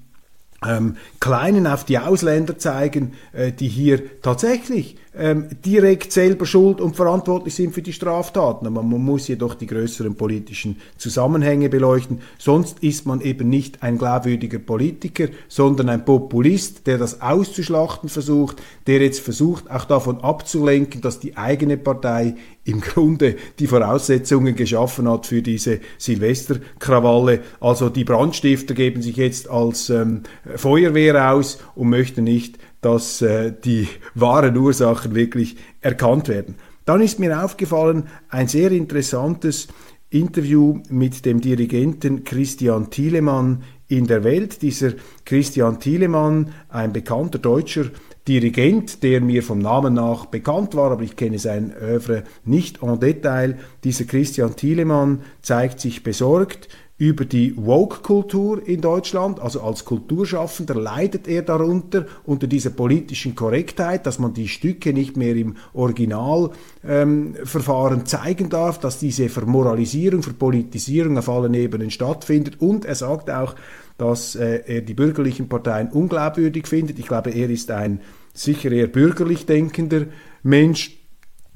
ähm, 0.65 0.97
Kleinen, 1.21 1.67
auf 1.67 1.85
die 1.85 1.99
Ausländer 1.99 2.59
zeigen, 2.59 3.15
äh, 3.33 3.53
die 3.53 3.69
hier 3.69 4.21
tatsächlich 4.23 4.97
ähm, 5.19 5.47
direkt 5.65 6.13
selber 6.13 6.47
schuld 6.47 6.81
und 6.81 6.95
verantwortlich 6.95 7.55
sind 7.55 7.75
für 7.75 7.83
die 7.83 7.93
Straftaten. 7.93 8.67
Aber 8.67 8.83
man 8.83 9.03
muss 9.03 9.29
jedoch 9.29 9.55
die 9.55 9.67
größeren 9.67 10.15
politischen 10.15 10.77
Zusammenhänge 10.99 11.69
beleuchten. 11.69 12.21
Sonst 12.39 12.81
ist 12.81 13.07
man 13.07 13.21
eben 13.21 13.49
nicht 13.49 13.83
ein 13.83 13.99
glaubwürdiger 13.99 14.59
Politiker, 14.59 15.29
sondern 15.49 15.89
ein 15.89 16.05
Populist, 16.05 16.87
der 16.87 16.99
das 16.99 17.21
auszuschlachten 17.23 18.09
versucht, 18.09 18.63
der 18.87 19.01
jetzt 19.01 19.21
versucht, 19.21 19.71
auch 19.71 19.85
davon 19.85 20.21
abzulenken, 20.21 21.01
dass 21.01 21.19
die 21.19 21.37
eigene 21.37 21.77
Partei 21.77 22.35
im 22.65 22.81
Grunde 22.81 23.37
die 23.59 23.69
Voraussetzungen 23.69 24.57
geschaffen 24.57 25.09
hat 25.09 25.27
für 25.27 25.41
diese 25.41 25.81
Silvesterkrawalle. 25.99 27.41
Also 27.61 27.89
die 27.89 28.05
Brandstifter 28.05 28.75
geben 28.75 29.03
sich 29.03 29.17
jetzt 29.17 29.49
als 29.49 29.89
ähm, 29.89 30.25
Feuerwehr 30.57 31.33
aus 31.33 31.59
und 31.75 31.89
möchten 31.89 32.25
nicht 32.25 32.59
dass 32.87 33.21
äh, 33.21 33.53
die 33.53 33.89
wahren 34.15 34.57
Ursachen 34.57 35.17
wirklich 35.17 35.57
erkannt 35.81 36.29
werden. 36.29 36.55
Dann 36.85 37.01
ist 37.01 37.19
mir 37.19 37.43
aufgefallen 37.43 38.05
ein 38.29 38.47
sehr 38.47 38.71
interessantes 38.71 39.67
Interview 40.09 40.79
mit 40.89 41.25
dem 41.27 41.41
Dirigenten 41.41 42.23
Christian 42.23 42.89
Thielemann 42.89 43.65
in 43.89 44.07
der 44.07 44.23
Welt. 44.23 44.63
Dieser 44.63 44.93
Christian 45.25 45.81
Thielemann, 45.81 46.53
ein 46.69 46.93
bekannter 46.93 47.41
deutscher 47.41 47.87
Dirigent, 48.29 49.03
der 49.03 49.21
mir 49.21 49.43
vom 49.43 49.59
Namen 49.59 49.95
nach 49.95 50.27
bekannt 50.27 50.77
war, 50.77 50.93
aber 50.93 51.03
ich 51.03 51.17
kenne 51.17 51.41
sein 51.41 51.73
Övre 51.73 52.23
nicht 52.45 52.85
en 52.85 53.01
Detail. 53.01 53.59
Dieser 53.83 54.05
Christian 54.05 54.55
Thielemann 54.55 55.23
zeigt 55.43 55.81
sich 55.81 56.05
besorgt 56.05 56.69
über 56.99 57.27
die 57.27 57.55
Woke-Kultur 57.57 58.67
in 58.67 58.81
Deutschland, 58.81 59.39
also 59.39 59.61
als 59.61 59.85
Kulturschaffender 59.85 60.75
leidet 60.75 61.29
er 61.29 61.43
darunter, 61.43 62.07
unter 62.25 62.47
dieser 62.47 62.71
politischen 62.71 63.35
Korrektheit, 63.35 64.07
dass 64.07 64.19
man 64.19 64.33
die 64.33 64.49
Stücke 64.49 64.95
nicht 64.95 65.19
mehr 65.19 65.37
im 65.37 65.57
Originalverfahren 65.75 68.01
ähm, 68.01 68.07
zeigen 68.07 68.49
darf, 68.49 68.81
dass 68.81 68.99
diese 68.99 69.29
Vermoralisierung, 69.29 70.23
Verpolitisierung 70.23 71.19
auf 71.19 71.29
allen 71.29 71.53
Ebenen 71.53 71.91
stattfindet. 71.91 72.63
Und 72.63 72.87
er 72.87 72.95
sagt 72.95 73.29
auch, 73.29 73.57
dass 73.99 74.35
äh, 74.35 74.63
er 74.67 74.81
die 74.81 74.95
bürgerlichen 74.95 75.51
Parteien 75.51 75.91
unglaubwürdig 75.91 76.67
findet. 76.67 76.99
Ich 76.99 77.09
glaube, 77.09 77.29
er 77.31 77.51
ist 77.51 77.71
ein 77.71 78.01
sicher 78.33 78.73
eher 78.73 78.87
bürgerlich 78.87 79.45
denkender 79.45 80.07
Mensch, 80.43 80.97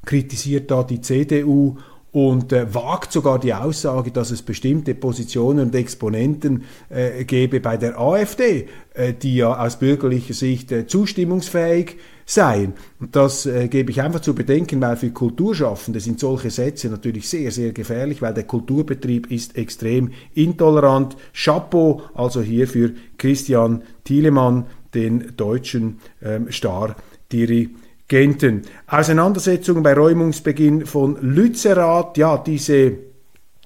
kritisiert 0.05 0.69
da 0.69 0.83
die 0.83 1.01
CDU 1.01 1.77
und 2.11 2.51
äh, 2.51 2.73
wagt 2.73 3.11
sogar 3.11 3.39
die 3.39 3.53
Aussage, 3.53 4.11
dass 4.11 4.31
es 4.31 4.41
bestimmte 4.41 4.93
Positionen 4.95 5.67
und 5.67 5.75
Exponenten 5.75 6.63
äh, 6.89 7.23
gäbe 7.23 7.61
bei 7.61 7.77
der 7.77 7.99
AfD, 7.99 8.67
äh, 8.93 9.13
die 9.13 9.37
ja 9.37 9.57
aus 9.57 9.79
bürgerlicher 9.79 10.33
Sicht 10.33 10.71
äh, 10.71 10.87
zustimmungsfähig 10.87 11.97
seien. 12.25 12.73
Und 12.99 13.15
das 13.15 13.45
äh, 13.45 13.69
gebe 13.69 13.91
ich 13.91 14.01
einfach 14.01 14.19
zu 14.19 14.35
bedenken, 14.35 14.81
weil 14.81 14.97
für 14.97 15.11
Kulturschaffende 15.11 16.01
sind 16.01 16.19
solche 16.19 16.49
Sätze 16.49 16.89
natürlich 16.89 17.29
sehr, 17.29 17.51
sehr 17.51 17.71
gefährlich, 17.71 18.21
weil 18.21 18.33
der 18.33 18.43
Kulturbetrieb 18.43 19.31
ist 19.31 19.55
extrem 19.57 20.11
intolerant. 20.33 21.15
Chapeau 21.33 22.01
also 22.13 22.41
hier 22.41 22.67
für 22.67 22.91
Christian 23.17 23.83
Thielemann, 24.03 24.65
den 24.93 25.33
deutschen 25.37 25.99
ähm, 26.21 26.51
Star-Dirigenten. 26.51 27.80
Genten. 28.11 28.63
Auseinandersetzungen 28.87 29.83
bei 29.83 29.93
Räumungsbeginn 29.93 30.85
von 30.85 31.17
Lützerath, 31.21 32.17
ja, 32.17 32.37
diese 32.37 32.97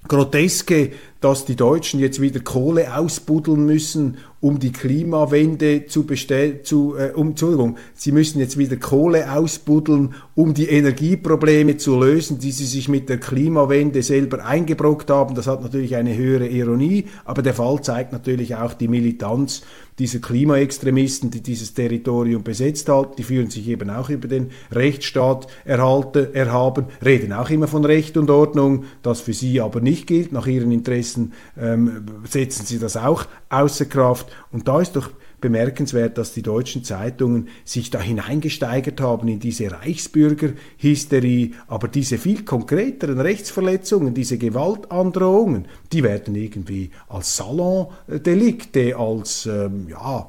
groteske 0.08 0.92
dass 1.26 1.44
die 1.44 1.56
Deutschen 1.56 2.00
jetzt 2.00 2.22
wieder 2.22 2.40
Kohle 2.40 2.96
ausbuddeln 2.96 3.66
müssen, 3.66 4.18
um 4.42 4.60
die 4.60 4.72
Klimawende 4.72 5.88
zu 5.88 6.06
bestellen, 6.06 6.60
zu, 6.62 6.96
äh, 6.96 7.14
um, 7.16 7.30
Entschuldigung, 7.30 7.78
sie 7.96 8.12
müssen 8.12 8.38
jetzt 8.38 8.60
wieder 8.60 8.76
Kohle 8.76 9.34
ausbuddeln, 9.34 10.14
um 10.36 10.54
die 10.54 10.70
Energieprobleme 10.70 11.78
zu 11.78 12.00
lösen, 12.00 12.38
die 12.38 12.52
sie 12.52 12.68
sich 12.68 12.90
mit 12.90 13.10
der 13.10 13.18
Klimawende 13.18 14.04
selber 14.04 14.46
eingebrockt 14.46 15.10
haben. 15.10 15.34
Das 15.34 15.48
hat 15.48 15.64
natürlich 15.64 15.96
eine 15.96 16.16
höhere 16.16 16.48
Ironie, 16.48 17.06
aber 17.24 17.42
der 17.42 17.56
Fall 17.56 17.82
zeigt 17.82 18.12
natürlich 18.12 18.56
auch 18.56 18.76
die 18.76 18.88
Militanz 18.88 19.64
dieser 20.00 20.20
Klimaextremisten, 20.20 21.32
die 21.32 21.42
dieses 21.42 21.74
Territorium 21.74 22.44
besetzt 22.44 22.90
halten. 22.90 23.14
Die 23.18 23.24
führen 23.24 23.50
sich 23.50 23.68
eben 23.68 23.90
auch 23.90 24.10
über 24.10 24.28
den 24.28 24.52
Rechtsstaat 24.72 25.48
erhalte, 25.64 26.34
erhaben, 26.34 26.88
reden 27.04 27.32
auch 27.34 27.50
immer 27.50 27.68
von 27.68 27.86
Recht 27.86 28.18
und 28.18 28.30
Ordnung, 28.30 28.86
das 29.04 29.22
für 29.22 29.34
sie 29.34 29.62
aber 29.62 29.80
nicht 29.80 30.08
gilt. 30.08 30.32
Nach 30.32 30.48
ihren 30.48 30.72
Interessen 30.72 31.34
ähm, 31.58 32.06
setzen 32.30 32.66
sie 32.66 32.80
das 32.80 32.98
auch 32.98 33.26
außer 33.50 33.86
Kraft. 33.86 34.28
Und 34.52 34.68
da 34.68 34.82
ist 34.82 34.96
doch 34.96 35.12
bemerkenswert, 35.42 36.18
dass 36.18 36.34
die 36.34 36.42
deutschen 36.42 36.84
Zeitungen 36.84 37.50
sich 37.64 37.90
da 37.90 38.02
hineingesteigert 38.02 39.00
haben 39.02 39.28
in 39.28 39.40
diese 39.40 39.72
Reichsbürgerhysterie, 39.72 41.52
aber 41.68 41.88
diese 41.88 42.18
viel 42.18 42.44
konkreteren 42.44 43.20
Rechtsverletzungen, 43.20 44.14
diese 44.14 44.38
Gewaltandrohungen, 44.38 45.68
die 45.92 46.04
werden 46.04 46.36
irgendwie 46.36 46.92
als 47.08 47.38
Salondelikte, 47.38 48.98
als 48.98 49.46
ähm, 49.46 49.88
ja, 49.90 50.28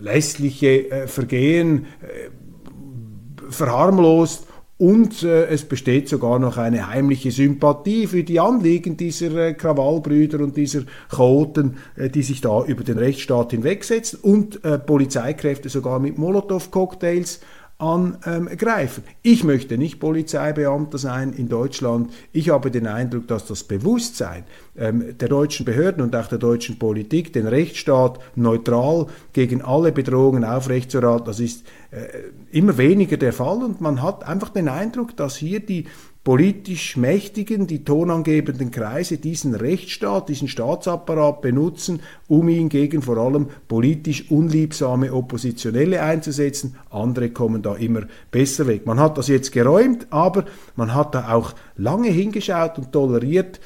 lässliche 0.00 0.90
äh, 0.90 1.06
Vergehen 1.06 1.86
äh, 2.02 2.30
verharmlost 3.50 4.46
und 4.76 5.22
äh, 5.22 5.46
es 5.46 5.64
besteht 5.64 6.08
sogar 6.08 6.38
noch 6.38 6.56
eine 6.56 6.88
heimliche 6.88 7.30
Sympathie 7.30 8.08
für 8.08 8.24
die 8.24 8.40
Anliegen 8.40 8.96
dieser 8.96 9.34
äh, 9.36 9.54
Krawallbrüder 9.54 10.40
und 10.40 10.56
dieser 10.56 10.82
Chaoten, 11.08 11.76
äh, 11.96 12.10
die 12.10 12.22
sich 12.22 12.40
da 12.40 12.64
über 12.64 12.82
den 12.82 12.98
Rechtsstaat 12.98 13.52
hinwegsetzen 13.52 14.18
und 14.20 14.64
äh, 14.64 14.78
Polizeikräfte 14.78 15.68
sogar 15.68 16.00
mit 16.00 16.18
Molotow-Cocktails 16.18 17.40
angreifen. 17.78 19.02
Ich 19.22 19.42
möchte 19.42 19.76
nicht 19.76 19.98
Polizeibeamter 19.98 20.96
sein 20.96 21.32
in 21.32 21.48
Deutschland. 21.48 22.12
Ich 22.32 22.50
habe 22.50 22.70
den 22.70 22.86
Eindruck, 22.86 23.26
dass 23.26 23.46
das 23.46 23.64
Bewusstsein 23.64 24.44
ähm, 24.76 25.18
der 25.18 25.28
deutschen 25.28 25.66
Behörden 25.66 26.02
und 26.02 26.14
auch 26.14 26.28
der 26.28 26.38
deutschen 26.38 26.78
Politik, 26.78 27.32
den 27.32 27.46
Rechtsstaat 27.48 28.20
neutral 28.36 29.06
gegen 29.32 29.60
alle 29.60 29.90
Bedrohungen 29.90 30.44
aufrechtzuerhalten, 30.44 31.26
das 31.26 31.40
ist 31.40 31.66
äh, 31.90 32.56
immer 32.56 32.78
weniger 32.78 33.16
der 33.16 33.32
Fall 33.32 33.62
und 33.62 33.80
man 33.80 34.02
hat 34.02 34.26
einfach 34.26 34.50
den 34.50 34.68
Eindruck, 34.68 35.16
dass 35.16 35.36
hier 35.36 35.58
die 35.58 35.86
politisch 36.24 36.96
Mächtigen, 36.96 37.66
die 37.66 37.84
tonangebenden 37.84 38.70
Kreise 38.70 39.18
diesen 39.18 39.54
Rechtsstaat, 39.54 40.30
diesen 40.30 40.48
Staatsapparat 40.48 41.42
benutzen, 41.42 42.00
um 42.28 42.48
ihn 42.48 42.70
gegen 42.70 43.02
vor 43.02 43.18
allem 43.18 43.48
politisch 43.68 44.30
unliebsame 44.30 45.12
Oppositionelle 45.12 46.02
einzusetzen. 46.02 46.76
Andere 46.88 47.28
kommen 47.28 47.60
da 47.60 47.74
immer 47.74 48.04
besser 48.30 48.66
weg. 48.66 48.86
Man 48.86 48.98
hat 48.98 49.18
das 49.18 49.28
jetzt 49.28 49.52
geräumt, 49.52 50.06
aber 50.08 50.46
man 50.76 50.94
hat 50.94 51.14
da 51.14 51.30
auch 51.30 51.52
lange 51.76 52.08
hingeschaut 52.08 52.78
und 52.78 52.90
toleriert, 52.90 53.60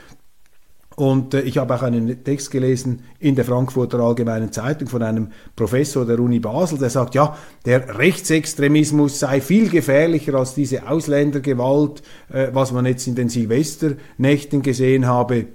und 0.98 1.32
äh, 1.32 1.42
ich 1.42 1.58
habe 1.58 1.76
auch 1.76 1.82
einen 1.82 2.24
Text 2.24 2.50
gelesen 2.50 3.04
in 3.20 3.37
der 3.37 3.44
Frankfurter 3.44 4.00
Allgemeinen 4.00 4.50
Zeitung 4.50 4.88
von 4.88 5.00
einem 5.04 5.28
Professor 5.54 6.04
der 6.04 6.18
Uni 6.18 6.40
Basel, 6.40 6.76
der 6.76 6.90
sagt, 6.90 7.14
ja, 7.14 7.38
der 7.64 7.98
Rechtsextremismus 7.98 9.20
sei 9.20 9.40
viel 9.40 9.68
gefährlicher 9.68 10.34
als 10.34 10.54
diese 10.54 10.88
Ausländergewalt, 10.88 12.02
äh, 12.32 12.48
was 12.52 12.72
man 12.72 12.84
jetzt 12.84 13.06
in 13.06 13.14
den 13.14 13.28
Silvesternächten 13.28 14.62
gesehen 14.62 15.06
habe. 15.06 15.46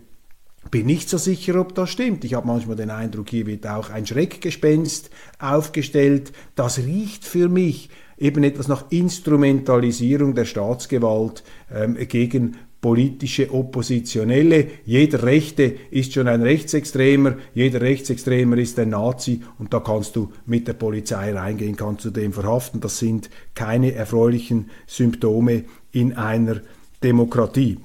Bin 0.71 0.85
nicht 0.85 1.09
so 1.09 1.17
sicher, 1.17 1.59
ob 1.59 1.75
das 1.75 1.89
stimmt. 1.89 2.23
Ich 2.23 2.35
habe 2.35 2.47
manchmal 2.47 2.77
den 2.77 2.89
Eindruck, 2.89 3.29
hier 3.29 3.45
wird 3.45 3.67
auch 3.67 3.89
ein 3.89 4.07
Schreckgespenst 4.07 5.09
aufgestellt. 5.39 6.31
Das 6.55 6.77
riecht 6.77 7.25
für 7.25 7.49
mich 7.49 7.89
eben 8.17 8.45
etwas 8.45 8.69
nach 8.69 8.85
Instrumentalisierung 8.91 10.35
der 10.35 10.45
Staatsgewalt 10.45 11.43
ähm, 11.69 11.97
gegen 12.07 12.55
politische 12.83 13.49
Oppositionelle. 13.53 14.67
Jeder 14.85 15.23
Rechte 15.23 15.73
ist 15.89 16.13
schon 16.13 16.27
ein 16.27 16.41
Rechtsextremer, 16.41 17.37
jeder 17.55 17.79
Rechtsextremer 17.79 18.57
ist 18.57 18.77
ein 18.77 18.89
Nazi 18.89 19.41
und 19.57 19.73
da 19.73 19.79
kannst 19.79 20.17
du 20.17 20.33
mit 20.45 20.67
der 20.67 20.73
Polizei 20.73 21.33
reingehen, 21.33 21.77
kannst 21.77 22.03
du 22.03 22.09
den 22.09 22.33
verhaften. 22.33 22.81
Das 22.81 22.99
sind 22.99 23.29
keine 23.55 23.93
erfreulichen 23.93 24.69
Symptome 24.85 25.63
in 25.93 26.17
einer 26.17 26.57
Demokratie. 27.01 27.79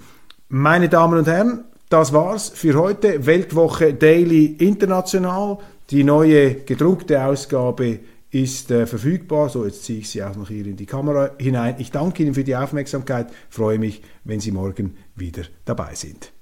Meine 0.49 0.89
Damen 0.89 1.21
und 1.21 1.29
Herren, 1.29 1.65
das 1.91 2.13
war's 2.13 2.49
für 2.49 2.75
heute. 2.75 3.25
Weltwoche 3.25 3.95
Daily 3.95 4.57
International. 4.59 5.59
Die 5.91 6.03
neue 6.03 6.55
gedruckte 6.55 7.25
Ausgabe 7.25 8.01
ist 8.31 8.71
äh, 8.71 8.87
verfügbar. 8.87 9.49
So, 9.49 9.65
jetzt 9.65 9.85
ziehe 9.85 10.01
ich 10.01 10.11
sie 10.11 10.23
auch 10.23 10.37
noch 10.37 10.49
hier 10.49 10.67
in 10.67 10.77
die 10.77 10.87
Kamera 10.87 11.31
hinein. 11.39 11.77
Ich 11.79 11.91
danke 11.91 12.23
Ihnen 12.23 12.35
für 12.35 12.45
die 12.45 12.57
Aufmerksamkeit, 12.57 13.33
freue 13.49 13.79
mich, 13.79 14.03
wenn 14.25 14.41
Sie 14.41 14.53
morgen 14.53 14.97
wieder 15.15 15.45
dabei 15.65 15.95
sind. 15.95 16.33